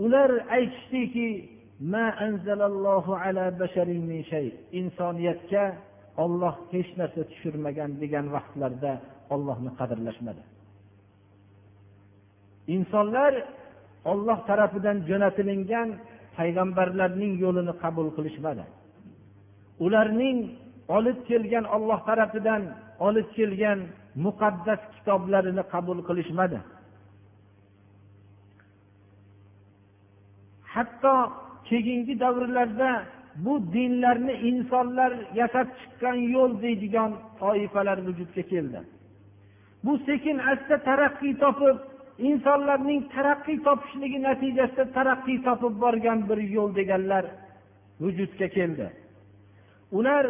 [0.05, 1.29] ular aytishdiki
[4.81, 5.65] insoniyatga
[6.25, 8.93] olloh hech narsa tushirmagan degan vaqtlarda
[9.35, 10.43] ollohni qadrlashmadi.
[12.77, 13.33] Insonlar
[14.13, 15.89] olloh tarafidan jo'natilingan
[16.37, 18.65] payg'ambarlarning yo'lini qabul qilishmadi.
[19.85, 20.39] Ularning
[20.97, 22.63] olib kelgan olloh tarafidan
[23.09, 23.79] olib kelgan
[24.25, 26.59] muqaddas kitoblarini qabul qilishmadi.
[30.75, 31.15] Hatto
[31.69, 32.91] keyingi davrlarda
[33.45, 38.81] bu dinlarni insonlar yasab chiqqan yo'l deydigan toifalar vujudga keldi.
[39.85, 41.77] Bu sekin asta taraqqiy topib
[42.29, 47.25] insonlarning taraqqiy topishligi natijasida taraqqiy topib borgan bir yo'l deganlar
[48.01, 48.87] vujudga keldi.
[49.99, 50.25] Ular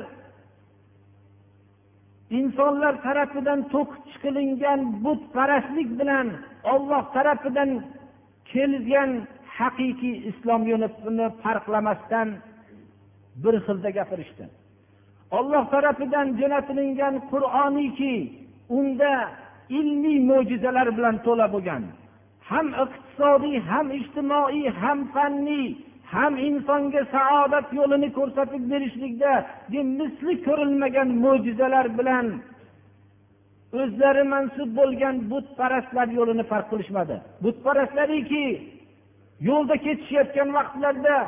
[2.39, 6.27] insonlar tarafidan to'qib chiqilingan butparastlik bilan
[6.73, 7.71] olloh tarafidan
[8.53, 9.11] kelgan
[9.59, 12.29] haqiqiy islom yo'lini farqlamasdan
[13.43, 14.45] bir xilda gapirishdi.
[15.39, 18.15] Olloh tarafidan jo'natilingan qur'oniki
[18.79, 19.13] unda
[19.79, 21.83] ilmiy mo'jizalar bilan to'la bo'lgan.
[22.51, 25.67] Ham iqtisodiy ham ijtimoiy ham fanniy
[26.15, 29.33] ham insonga saodat yo'lini ko'rsatib berishlikda
[30.01, 32.27] misli ko'rilmagan mo'jizalar bilan
[33.81, 37.17] o'zlari mansub bo'lgan butparastlar yo'lini farq qilishmadi.
[37.45, 38.45] Butparastlariki
[39.41, 41.19] yo'lda ketishayotgan vaqtlarida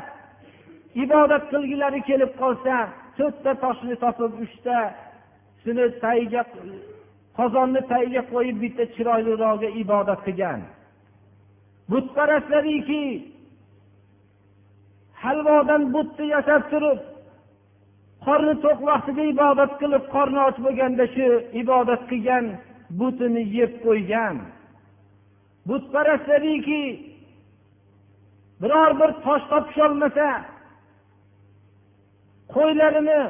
[1.03, 2.75] ibodat qilgilari kelib qolsa
[3.17, 6.43] to'rtta toshni topib uchtasini tagiga
[7.37, 10.61] qozonni tagiga qo'yib bitta chiroylirog'iga ibodat qilgan.
[11.91, 13.03] Butparastlariki
[15.23, 16.99] halvodan butni yasab turib
[18.25, 21.27] qorni to'q vaqtida ibodat qilib qorni och bo'lganda shu
[21.61, 22.45] ibodat qilgan
[22.99, 24.35] butini yeb qo'ygan.
[25.67, 26.81] Butparastlariki
[28.61, 30.27] biror bir tosh topisholmasa
[32.55, 33.21] qo'ylarini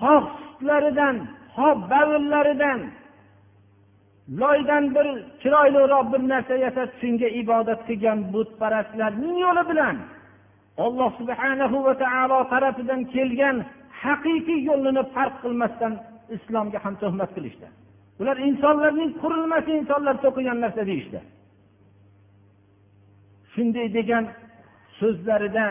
[0.00, 1.16] xoh sutlaridan
[1.56, 2.80] xoh bavillaridan
[4.40, 5.06] loydan bir
[5.42, 9.96] chiroyliroq bir narsa yasab shunga ibodat qilgan butparastlarning yo'li bilan
[10.84, 13.56] alloh subhanahu va taolo tarafidan kelgan
[14.02, 15.92] haqiqiy yo'lini farq qilmasdan
[16.36, 17.66] islomga ham tuhmat qilishdi.
[18.20, 21.18] Ular insonlarning qurilmasi insonlar to'qigan narsa deyishdi.
[23.54, 24.24] Shunday degan
[25.00, 25.66] so'zlarida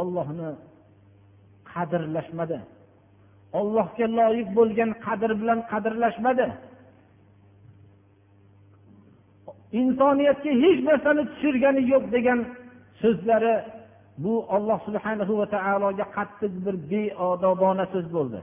[0.00, 0.50] ollohni
[1.72, 2.58] qadrlashmadi.
[3.60, 6.46] Ollohga loyiq bo'lgan qadr bilan qadrlashmadi.
[9.80, 12.40] Insoniyatga hech narsani tushirgani yo'q degan
[13.02, 13.54] so'zlari
[14.24, 18.40] bu olloh subhana va taologa qattiq bir beodobona so'z bo'ldi.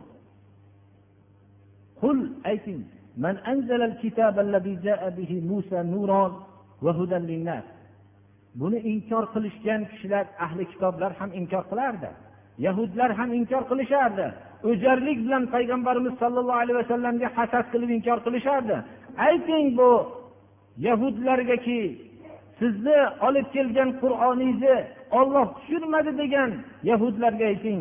[2.02, 2.18] Qul
[2.52, 2.82] ayting.
[3.19, 6.25] من أنزل الكتاب الذي جاء به موسى نورا
[6.83, 7.65] وهدى للناس
[8.61, 12.11] buni inkor qilishgan kishilar ahli kitoblar ham inkor qilardi
[12.67, 14.27] yahudlar ham inkor qilishardi
[14.69, 18.77] o'jarlik bilan payg'ambarimiz sollallohu alayhi vasallamga hasad qilib inkor qilishardi
[19.29, 19.91] ayting bu
[20.87, 21.81] yahudlargaki
[22.59, 24.77] sizni olib kelgan qur'oningizni
[25.21, 26.51] olloh tushirmadi degan
[26.91, 27.81] yahudlarga ayting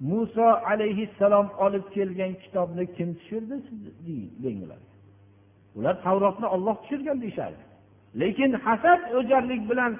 [0.00, 3.56] Muso alayhissalom olib kelgan kitobni kim tushirdi
[4.42, 4.80] denglar
[5.76, 7.62] ular tavrotni olloh tushirgan deyishardi.
[8.20, 9.92] Lekin hasad o'jarlik bilan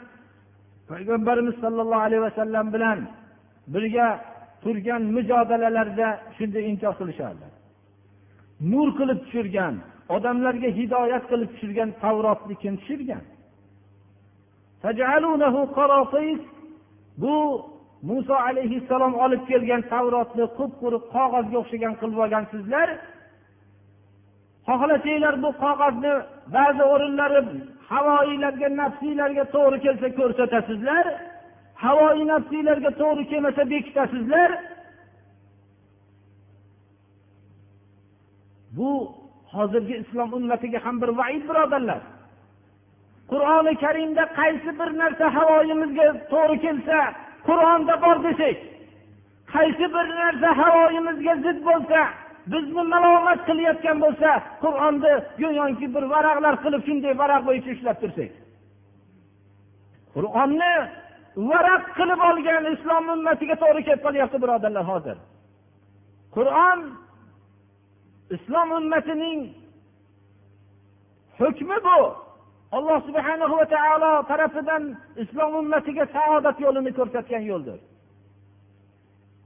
[0.91, 2.99] payg'ambarimiz sollallohu alayhi vasallam bilan
[3.75, 4.09] birga
[4.63, 7.47] turgan mujodalalarda shunday inkor qilishardi.
[8.73, 9.75] Nur qilib tushirgan
[10.17, 13.25] odamlarga hidoyat qilib tushirgan tavrotni kim tushirgan?
[17.23, 17.35] Bu
[18.09, 22.89] muso alayhissalom olib kelgan tavrotni qup quruq qog'ozga o'xshagan qilib olgansizlar.
[24.69, 26.13] Xohlasanglar bu qog'ozni
[26.57, 27.41] ba'zi o'rinlari
[27.91, 31.05] havoiylarga nafsiylarga to'g'ri kelsa ko'rsatasizlar
[31.85, 34.51] havoyi nafsiylarga to'g'ri kelmasa bekitasizlar.
[38.77, 38.91] Bu
[39.55, 42.01] hozirgi islom ummatiga ham bir vaid birodarlar.
[43.31, 46.99] Qur'oni karimda qaysi bir narsa havoyimizga to'g'ri kelsa
[47.49, 48.59] qur'onda bor desak
[49.55, 52.01] qaysi bir narsa havoyimizga zid bo'lsa
[52.53, 54.31] bizni malomat qilayotgan bo'lsa
[54.65, 58.33] qur'onni go'yoki bir varaqlar qilib shunday varaq bo'yicha ushlab tursak.
[60.15, 60.73] Qur'onni
[61.51, 65.17] varaq qilib olgan islom ummatiga to'g'ri kelib qolyapti birodarlar hozir.
[66.37, 66.79] Qur'on
[68.37, 69.41] islom ummatining
[71.41, 72.01] hukmi bu.
[72.77, 74.83] Alloh subhana va taolo tarafidan
[75.23, 77.79] islom ummatiga saodat yo'lini ko'rsatgan yo'ldir.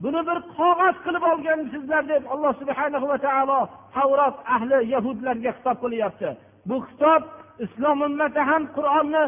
[0.03, 3.61] Buni bir qog'oz qilib olgansizlar deb alloh subhana va taolo
[3.97, 6.31] tavrot ahli yahudlarga xitob qilyapti.
[6.69, 7.23] Bu xitob
[7.65, 9.25] islom ummati ham qur'onni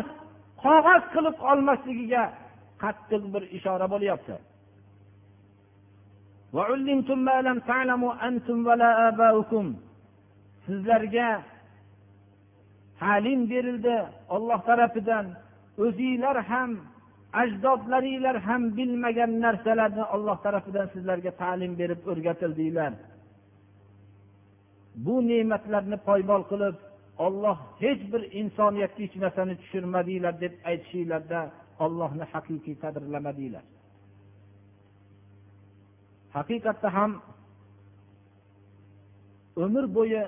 [0.65, 2.25] qog'oz qilib olmasligiga
[2.83, 4.35] qattiq bir ishora bo'lyapti.
[10.67, 11.29] Sizlarga
[13.01, 13.97] ta'lim berildi.
[14.35, 15.27] Olloh tarafidan
[15.85, 16.71] o'zinglar ham
[17.43, 22.93] ajdodlaringlar ham bilmagan narsalarni olloh tarafidan sizlarga ta'lim berib o'rgatildinglar
[25.05, 26.77] bu ne'matlarni poymol qilib
[27.27, 31.41] olloh hech bir insoniyatga hech narsani tushirmadinglar deb aytishinglarda
[31.85, 33.65] ollohni haqiqiy qadrlamadinglar.
[36.37, 37.11] Haqiqatda ham
[39.65, 40.23] umr bo'yi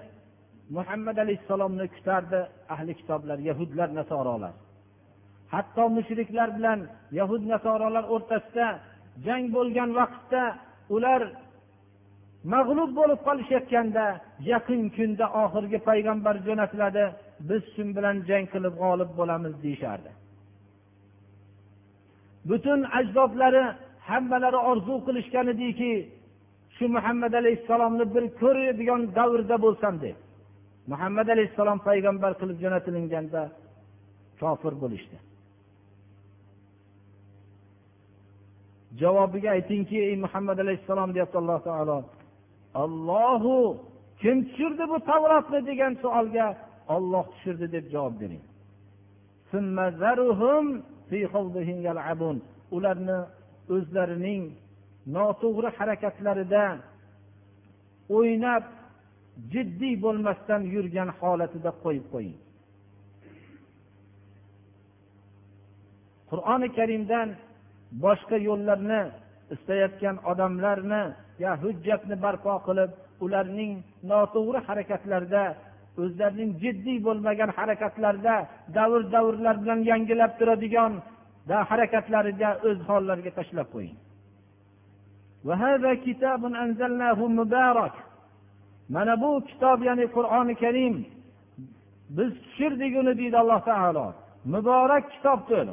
[0.77, 2.41] muhammad alayhissalomni kutardi
[2.75, 4.55] ahli kitoblar yahudlar nasorolar.
[5.55, 6.81] Hatto mushriklar bilan
[7.19, 8.69] yahud nasorolar o'rtasida
[9.27, 10.43] jang bo'lgan vaqtda
[10.95, 11.23] ular
[12.55, 14.05] mag'lub bo'lib qolishayotganda
[14.53, 17.05] yaqin kunda oxirgi payg'ambar jo'natiladi
[17.49, 20.11] biz shu bilan jang qilib g'olib bo'lamiz deyishardi.
[22.49, 23.65] Butun ajdodlari
[24.09, 25.93] hammalari orzu qilishgan ediki
[26.77, 30.17] shu muhammad alayhissalomni bir ko'radigan davrda bo'lsam deb.
[30.93, 33.43] Muhammad alayhissalom payg'ambar qilib jo'natilganda
[34.41, 35.17] kofir bo'lishdi.
[39.01, 41.99] Javobiga aytingki ey muhammad alayhissalom deyapti alloh taolo.
[42.83, 43.57] Ollohu
[44.21, 46.47] kim tushirdi bu tavrotni degan savolga
[46.95, 48.45] olloh tushirdi deb javob bering.
[52.77, 53.19] Ularni
[53.75, 54.43] o'zlarining
[55.17, 56.65] noto'g'ri harakatlarida
[58.17, 58.65] o'ynab
[59.53, 62.39] jiddiy bo'lmasdan yurgan holatida qo'yib qo'ying.
[66.31, 67.29] Qur'oni karimdan
[68.05, 69.03] boshqa yo'llarni
[69.55, 71.03] istayotgan odamlarni
[71.45, 72.91] ya hujjatni barpo qilib
[73.25, 73.73] ularning
[74.11, 75.45] noto'g'ri harakatlarida
[76.03, 78.37] o'zlarining jiddiy bo'lmagan harakatlarida
[78.77, 80.93] davr davrlar bilan yangilab turadigan
[81.71, 83.97] harakatlariga o'z hollariga tashlab qo'ying.
[88.95, 90.97] Mana bu kitob ya'ni qur'oni karim
[92.17, 94.07] biz tushirdik uni deydi alloh taolo.
[94.45, 95.69] Muborak kitobdir.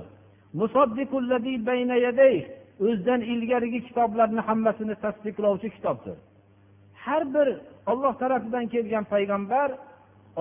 [2.85, 6.17] O'zidan ilgarigi kitoblarni hammasini tasdiqlovchi kitobdir.
[7.03, 7.47] Har bir
[7.91, 9.69] olloh tarafidan kelgan payg'ambar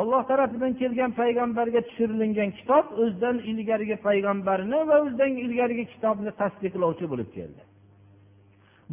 [0.01, 7.31] olloh tarafidan kelgan payg'ambarga tushirilgan kitob o'zidan ilgarigi payg'ambarni va o'zidan ilgarigi kitobni tasdiqlovchi bo'lib
[7.37, 7.63] keldi.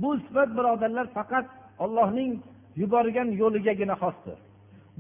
[0.02, 1.46] Bu sifat birodarlar faqat
[1.84, 2.32] ollohning
[2.82, 4.38] yuborgan yo'ligagina xosdir.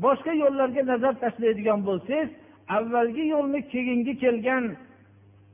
[0.04, 2.30] Boshqa yo'llarga nazar tashlaydigan bo'lsangiz
[2.78, 4.64] avvalgi yo'lni keyingi kelgan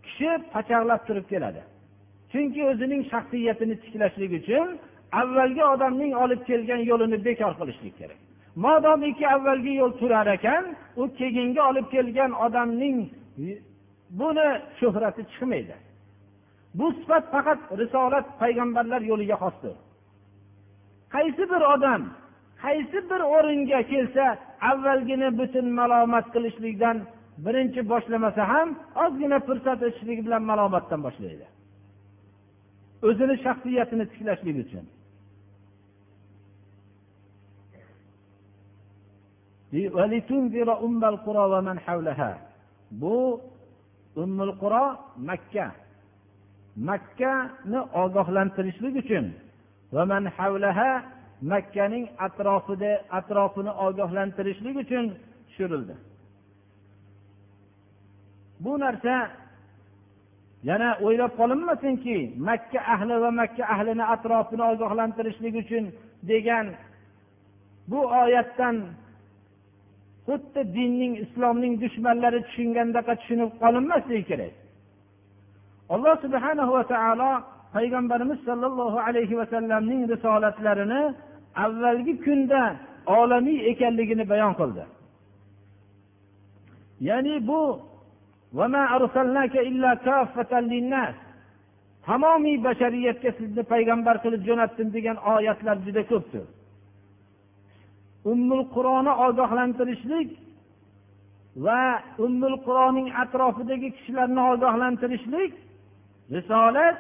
[0.05, 1.61] kishi pachaqlab turib keladi.
[2.31, 4.67] Chunki o'zining shaxsiyatini tiklashlik uchun
[5.21, 8.19] avvalgi odamning olib kelgan yo'lini bekor qilishlik kerak.
[8.65, 10.63] Modomiki avvalgi yo'l turar ekan
[11.01, 12.97] u keyingi olib kelgan odamning
[14.19, 14.47] buni
[14.79, 15.75] shuhrati chiqmaydi.
[16.77, 19.75] Bu sifat faqat risolat payg'ambarlar yo'liga xosdir.
[21.15, 22.01] Qaysi bir odam
[22.63, 24.25] qaysi bir o'ringa kelsa
[24.71, 26.97] avvalgini butun malomat qilishlikdan
[27.45, 28.69] birinchi boshlamasa ham
[29.03, 31.45] ozgina fursat o'tishligi bilan malomatdan boshlaydi.
[33.07, 34.85] O'zini shaxsiyatini tiklashlik uchun.
[43.01, 43.17] Bu
[44.23, 44.85] ummul quro
[45.29, 45.67] makka.
[46.89, 49.25] Makkani ogohlantirishlik uchun
[51.41, 55.05] makkaning atrofida atrofini ogohlantirishlik uchun
[55.47, 55.95] tushirildi.
[58.63, 59.15] Bu narsa
[60.69, 62.17] yana o'ylab qolinmasinki
[62.47, 65.83] makka ahli va makka ahlini atrofini ogohlantirishlik uchun
[66.31, 66.65] degan
[67.91, 68.75] bu oyatdan
[70.27, 74.53] xuddi dinning islomning dushmanlari tushungandaqa tushunib qolinmasligi kerak.
[75.93, 77.31] Alloh subhana va taolo
[77.75, 81.01] payg'ambarimiz sollallohu alayhi vasallamning risolatlarini
[81.65, 82.61] avvalgi kunda
[83.19, 84.83] olamiy ekanligini bayon qildi.
[87.09, 87.61] Ya'ni bu
[92.07, 96.45] tamomiy bashariyatga sizni payg'ambar qilib jo'natdim degan oyatlar juda ko'pdir.
[98.31, 100.29] Ummul qur'oni ogohlantirishlik
[101.65, 101.81] va
[102.25, 105.51] ummul qur'onning atrofidagi kishilarni ogohlantirishlik
[106.35, 106.97] risolat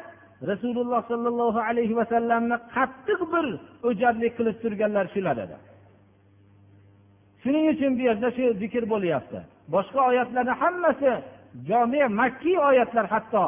[0.51, 3.45] rasululloh sollallohu alayhi vasallamni qattiq bir
[3.87, 5.57] o'jarlik qilib turganlar shular edi.
[7.43, 9.39] Shuning uchun bu yerda shu zikr bo'lyapti.
[9.73, 11.11] Boshqa oyatlarni hammasi
[11.69, 13.45] jomi makkiy oyatlar hatto.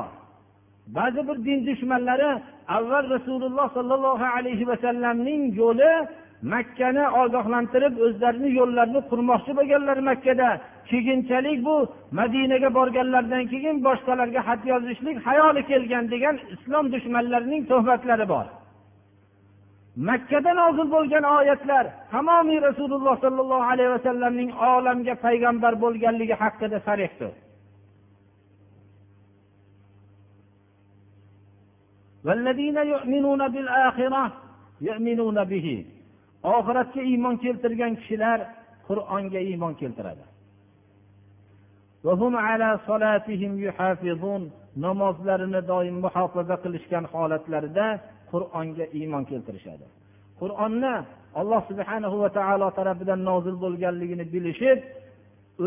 [0.97, 2.29] Ba'zi bir din dushmanlari
[2.77, 5.93] avval rasululloh sollallohu alayhi vasallamning yo'li
[6.53, 10.49] makkani ogohlantirib o'zlarini yo'llarini qurmoqchi bo'lganlar makkada
[10.91, 11.75] keyinchalik bu
[12.19, 18.45] madinaga borganlaridan keyin boshqalarga xat yozishlik hayoli kelgan degan islom dushmanlarining tuhmatlari bor.
[20.09, 27.33] Makkada nozil bo'lgan oyatlar tamomiy rasululloh sollallohu alayhi vasallamning olamga payg'ambar bo'lganligi haqida sarihdir
[36.43, 38.39] oxiratga iymon keltirgan kishilar
[38.87, 40.23] qur'onga iymon keltiradi.
[44.85, 47.87] Namozlarini doim muhofaza qilishgan holatlarida
[48.31, 49.85] qur'onga iymon keltirishadi.
[50.41, 50.95] Qur'onni
[51.39, 54.79] alloh subhana va taolo tarafidan nozil bo'lganligini bilishib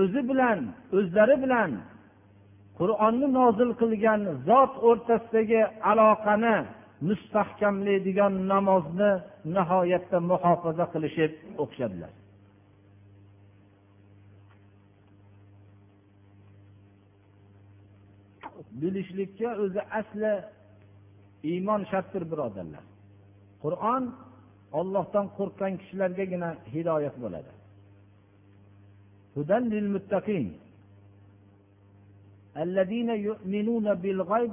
[0.00, 0.58] o'zi bilan
[0.98, 1.70] o'zlari bilan
[2.78, 5.60] qur'onni nozil qilgan zot o'rtasidagi
[5.90, 6.56] aloqani
[7.08, 9.12] mustahkamlaydigan namozni
[9.56, 12.12] nihoyatda muhofaza qilishib o'qishadilar.
[18.82, 20.32] Bilishlikka o'zi asli
[21.52, 22.84] iymon shartdir birodarlar.
[23.64, 24.04] Qur'on
[24.80, 27.52] ollohdan qo'rqqan kishilargagina hidoyat bo'ladi.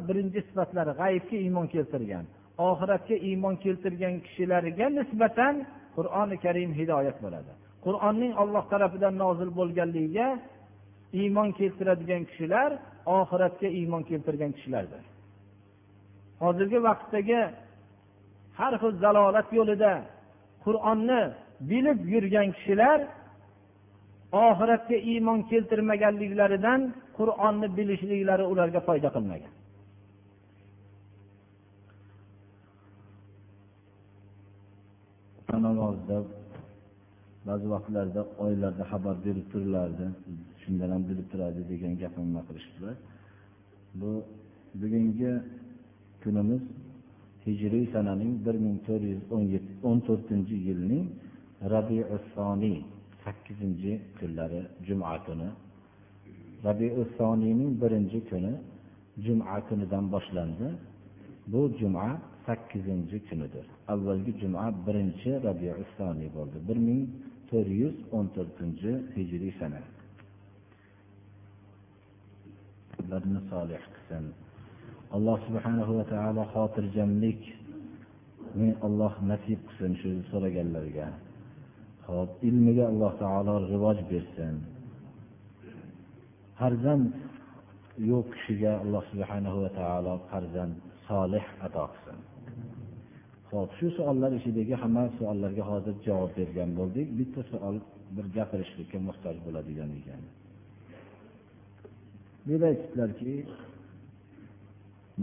[0.09, 2.25] Birinchi sifatlari g'aybga iymon keltirgan
[2.67, 5.55] oxiratga iymon keltirgan kishilarga nisbatan
[5.95, 7.51] qur'oni karim hidoyat bo'ladi.
[7.86, 10.27] Qur'onning olloh tarafidan nozil bo'lganligiga
[11.21, 12.69] iymon keltiradigan kishilar
[13.06, 15.04] oxiratga iymon keltirgan kishilardir.
[16.43, 17.41] Hozirgi vaqtdagi
[18.60, 19.93] har xil zalolat yo'lida
[20.66, 21.22] qur'onni
[21.70, 23.00] bilib yurgan kishilar
[24.47, 26.82] oxiratga iymon keltirmaganliklaridan
[27.18, 29.54] qur'onni bilishliklari ularga foyda qilmagan.
[35.66, 36.18] Namozda
[37.47, 40.05] ba'zi vaqtlarda oylarda xabar berib turilardi
[40.61, 42.95] shundan ham bilib turadi degan gapni nima qilishdilar
[43.99, 44.11] bu
[44.81, 45.31] bugungi
[46.23, 46.63] kunimiz
[47.45, 49.21] hijriy sananing bir ming to'rt yuz
[49.89, 51.05] o'n to'rtinchi yilning
[51.73, 52.77] rabiusoniy
[53.23, 55.49] sakkizinchi kunlari juma kuni.
[56.67, 58.53] Rabiusoniyning birinchi kuni
[59.25, 60.67] juma kunidan boshlandi.
[61.51, 62.07] Bu juma
[62.50, 63.66] sakkizinchi kunidir.
[63.93, 66.58] Avvalgi juma birinchi rabiusoniy bo'ldi.
[66.68, 67.02] bir ming
[67.50, 69.82] to'rt yuz o'n to'rtinchi hijriy sana
[73.52, 74.24] solih qilsin.
[75.16, 77.41] Alloh subhanahu va taolo xotirjamlik
[78.88, 81.08] alloh nasib qilsin shu so'raganlarga.
[82.08, 84.56] Hop ilmiga alloh taolo rivoj bersin.
[86.58, 87.06] Farzand
[88.12, 90.74] yo'q kishiga alloh subhanahu va taolo farzand
[91.08, 92.09] solih ato qilsin.
[93.52, 97.08] Ho'p shu savollar ichidagi hamma savollarga hozir javob bergan bo'ldik.
[97.20, 97.76] Bitta savol
[98.16, 100.22] bir gapirishlikka muhtoj bo'ladigan ekan.
[102.43, 103.34] Bu yerda aytibdilarki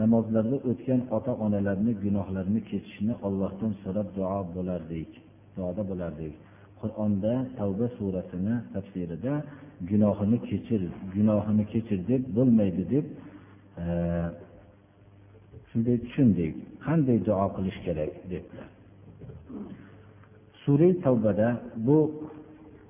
[0.03, 5.11] namozlarda o'tgan ota onalarni gunohlarini kechishni ollohdan so'rab duo bo'lardik.
[5.57, 6.35] Duoda bo'lardik.
[6.81, 9.35] Qur'onda tavba surasini tafsirida
[9.91, 10.83] gunohini kechir
[11.17, 13.07] gunohini kechir deb bo'lmaydi deb
[13.83, 13.87] e,
[15.76, 16.54] shunday tushundik
[16.86, 18.70] qanday duo qilish kerak debdilar
[20.64, 21.48] sura tavbada
[21.86, 21.98] bu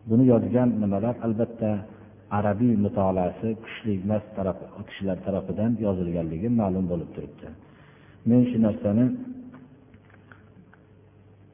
[0.10, 1.72] buni yozgan nimalar albatta
[2.38, 4.58] arabiy mutolaasi kuchli emas taraf
[4.88, 7.48] kishilar tarafidan yozilganligi ma'lum bo'lib turibdi
[8.30, 9.06] men shu narsani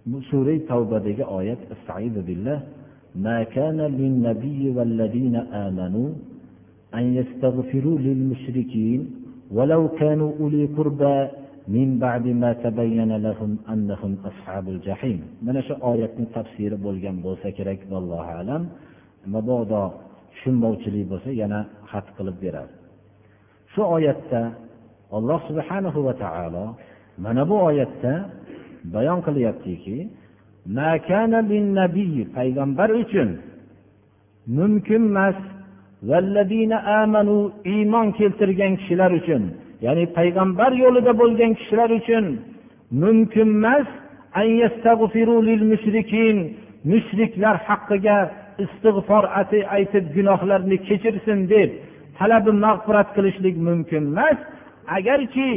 [0.10, 1.62] bu sura tavbadagi oyat
[2.30, 2.60] billah
[3.26, 6.10] ما كان للنبي والذين آمنوا
[6.98, 9.02] أن يستغفروا للمشركين
[9.58, 11.18] ولو كانوا أولي قربى
[11.76, 17.80] من بعد ما تبين لهم أنهم أصحاب الجحيم من شو آية تفسير بولغان بولسا كرك
[17.92, 18.64] والله أعلم
[19.34, 19.84] mabodo
[20.32, 21.60] tushunmovchilik bo'lsa yana
[21.92, 22.74] xat qilib beradi
[23.74, 24.42] shu oyatda
[25.18, 26.66] alloh subhanahu va taolo
[27.24, 28.14] mana bu oyatda
[28.94, 29.98] bayon qilyaptiki
[32.38, 33.30] payg'ambar uchun
[34.58, 35.04] mumkin
[37.01, 37.37] amanu
[37.75, 39.43] iymon keltirgan kishilar uchun
[39.85, 42.25] ya'ni payg'ambar yo'lida bo'lgan kishilar uchun
[43.03, 43.87] mumkin emas
[46.91, 48.17] mushriklar haqqiga
[48.65, 49.25] istig'for
[49.77, 51.71] aytib gunohlarni kechirsin deb
[52.19, 54.39] talabi mag'firat qilishlik mumkin emas
[54.97, 55.51] agarki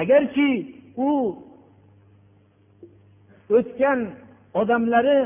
[0.00, 0.50] agarki
[1.06, 1.08] u
[3.56, 4.00] o'tgan
[4.60, 5.18] odamlari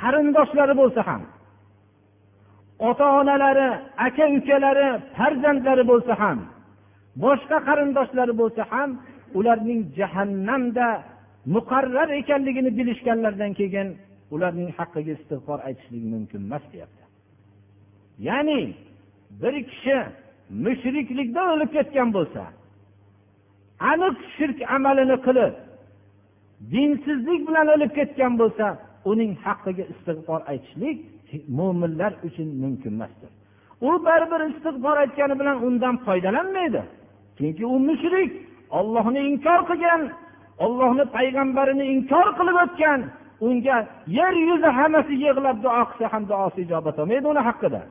[0.00, 1.22] qarindoshlari bo'lsa ham
[2.88, 3.68] ota onalari
[4.06, 6.38] aka ukalari farzandlari bo'lsa ham
[7.24, 8.90] boshqa qarindoshlari bo'lsa ham
[9.38, 10.88] ularning jahannamda
[11.54, 13.88] muqarrar ekanligini bilishganlaridan keyin
[14.34, 17.02] ularning haqqiga istig'for aytishlik mumkin emas deyapti.
[18.28, 18.60] Ya'ni
[19.42, 19.98] bir kishi
[20.64, 22.42] mushriklikda o'lib ketgan bo'lsa
[23.90, 25.54] aniq shirk amalini qilib
[26.72, 28.66] dinsizlik bilan o'lib ketgan bo'lsa
[29.10, 30.98] uning haqqiga istig'for aytishlik
[31.58, 33.30] mo'minlar uchun mumkin emasdir.
[33.88, 36.82] U baribir istig'for aytgani bilan undan foydalanmaydi.
[37.38, 38.30] Chunki u mushrik
[38.78, 40.02] ollohni inkor qilgan
[40.64, 43.00] ollohni payg'ambarini inkor qilib o'tgan
[43.46, 43.76] unga
[44.18, 47.82] yer yuzi hammasi yig'lab duo qilsa ham duosi ijobat bo'lmaydi uni haqida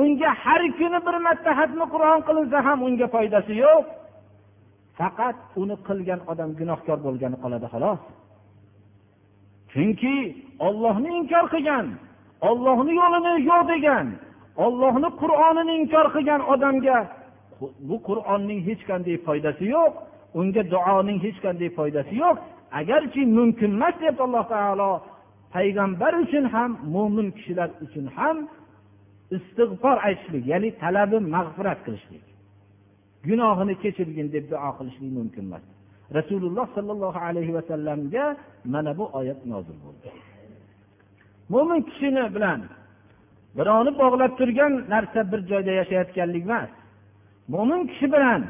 [0.00, 3.84] unga har kuni bir marta hatmi qur'on qilinsa ham unga foydasi yo'q.
[4.98, 8.00] Faqat uni qilgan odam gunohkor bo'lgani qoladi xolos.
[9.72, 10.16] Chunki
[10.66, 11.86] ollohni inkor qilgan
[12.48, 14.06] ollohni yo'lini yo'q degan
[14.64, 16.98] ollohni qur'onini inkor qilgan odamga
[17.88, 19.92] bu qur'onning hech qanday foydasi yo'q
[20.38, 22.36] unga duoning hech qanday foydasi yo'q.
[22.80, 24.90] Agarchi mumkin emas deb alloh taolo
[25.54, 28.36] payg'ambar uchun ham mo'min kishilar uchun ham
[29.36, 32.24] istig'for aytishlik ya'ni talabi mag'firat qilishlik.
[33.28, 35.64] Gunohini kechirgin deb duo qilishlik mumkin emas.
[36.18, 38.24] Rasululloh sollallohu alayhi vasallamga
[38.72, 40.08] mana bu oyat nozil bo'ldi.
[41.52, 42.60] Mo'min kishini bilan
[43.56, 46.70] birovni bog'lab turgan narsa bir joyda yashayotganlik emas.
[47.54, 48.40] Mo'min kishi bilan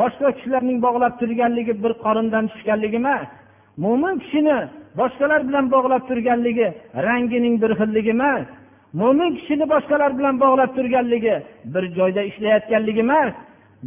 [0.00, 3.28] boshqa kishilarning bog'lab turganligi bir qorindan tushganligi emas.
[3.84, 4.58] Mo'min kishini
[5.00, 6.68] boshqalar bilan bog'lab turganligi
[7.06, 8.46] rangining bir xilligi emas.
[9.00, 11.34] Mo'min kishini boshqalar bilan bog'lab turganligi
[11.74, 13.32] bir joyda ishlayotganligi emas.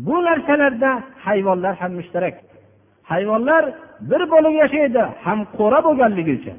[0.06, 0.91] Bu narsalarda
[1.26, 2.36] hayvonlar ham mushtarak.
[3.12, 3.64] Hayvonlar
[4.10, 6.58] bir bo'lib yashaydi ham qo'ra bo'lganligi uchun.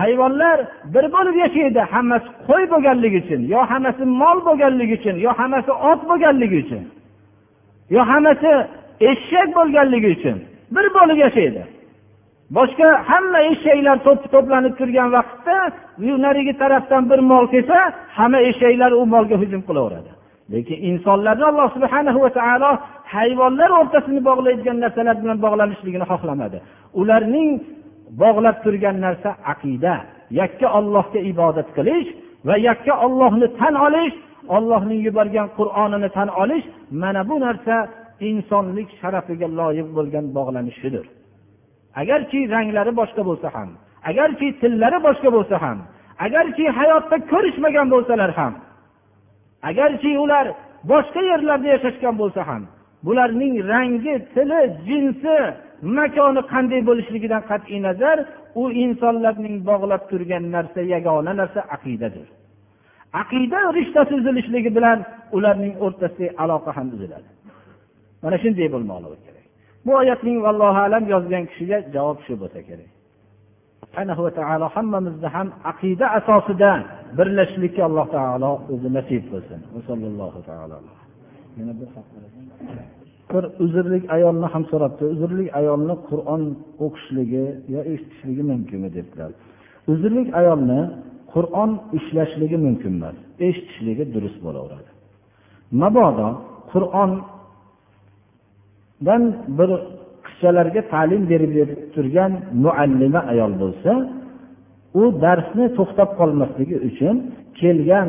[0.00, 0.58] Hayvonlar
[0.94, 6.00] bir bo'lib yashaydi hammasi qo'y bo'lganligi uchun yo hammasi mol bo'lganligi uchun yo hammasi ot
[6.10, 6.82] bo'lganligi uchun
[7.94, 8.50] yo hammasi
[9.10, 10.36] eshak bo'lganligi uchun
[10.74, 11.62] bir bo'lib yashaydi.
[12.56, 13.96] Boshqa hamma eshaklar
[14.34, 15.56] to'planib turgan vaqtda
[16.24, 17.78] narigi tarafdan bir mol kelsa
[18.18, 20.10] hamma eshaklar u molga hujum qilaveradi.
[20.52, 22.70] Lekin insonlarni alloh subhana va taolo
[23.14, 26.58] hayvonlar o'rtasini bog'laydigan narsalar bilan bog'lanishligini xohlamadi.
[27.00, 27.50] Ularning
[28.22, 29.94] bog'lab turgan narsa aqida.
[30.40, 32.08] Yakka ollohga ibodat qilish
[32.48, 34.14] va yakka ollohni tan olish
[34.56, 36.64] ollohning yuborgan qur'onini tan olish
[37.02, 37.76] mana bu narsa
[38.28, 41.04] insonlik sharafiga loyiq bo'lgan bog'lanishidir.
[42.00, 43.70] Agarki ranglari boshqa bo'lsa ham
[44.10, 45.78] agarki tillari boshqa bo'lsa ham
[46.26, 48.52] agarki hayotda ko'rishmagan bo'lsalar ham
[49.68, 50.46] agarchi ular
[50.90, 52.62] boshqa yerlarda yashashgan bo'lsa ham
[53.06, 55.36] bularning rangi tili jinsi
[55.98, 58.18] makoni qanday bo'lishligidan qat'iy nazar
[58.60, 62.26] u insonlarning bog'lab turgan narsa yagona narsa aqidadir.
[63.22, 64.98] Aqida rishtasi uzilishligi bilan
[65.36, 67.28] ularning o'rtasidagi aloqa ham uziladi.
[68.22, 69.46] Mana shunday bo'lmoqligi kerak.
[69.86, 72.90] Bu oyatning vallohu alam yozgan kishiga javob shu bo'lsa kerak.
[73.86, 76.70] Subhanahu va taolo hammamizni ham aqida asosida
[77.18, 79.60] birlashishlikka alloh taolo o'zi nasib qilsin.
[83.32, 85.04] Bir uzrlik ayolni ham so'rabdi.
[85.14, 86.42] Uzrlik ayolni qur'on
[86.84, 89.30] o'qishligi yo eshitishligi mumkinmi debdilar.
[89.92, 90.80] Uzrlik ayolni
[91.34, 93.16] qur'on ushlashligi mumkin emas
[93.46, 94.90] eshitishligi durust bo'laveradi.
[95.82, 96.28] Mabodo
[96.72, 97.22] qur'ondan
[99.58, 99.70] bir
[100.36, 101.52] qizchalarga ta'lim berib
[101.94, 102.32] turgan
[102.64, 103.92] muallima ayol bo'lsa
[105.00, 107.16] u darsni to'xtab qolmasligi uchun
[107.60, 108.08] kelgan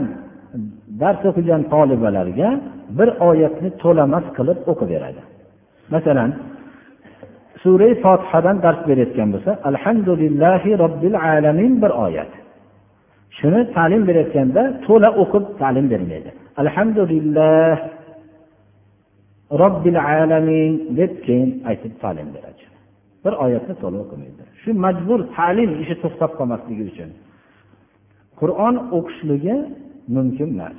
[1.02, 2.50] dars o'qigan tolibalarga
[2.98, 5.22] bir oyatni to'lamas qilib o'qib beradi
[5.94, 6.30] masalan
[7.64, 12.32] sura fotihadan dars berayotgan bo'lsa alhamdulillahi robbil alamin bir oyat.
[13.38, 16.30] Shuni ta'lim berayotganda to'la o'qib ta'lim bermaydi.
[16.62, 17.74] Alhamdulillah
[19.52, 22.64] robbil alamin deb keyin aytib ta'lim beradi.
[23.24, 27.10] Bir oyatni to'la o'qimaydi shu majbur ta'lim ishi to'xtab qolmasligi uchun.
[28.40, 29.56] Qur'on o'qishligi
[30.16, 30.78] mumkin emas.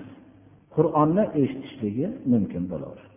[0.77, 3.08] Qur'onni eshitishligi mumkin bo'laveradi.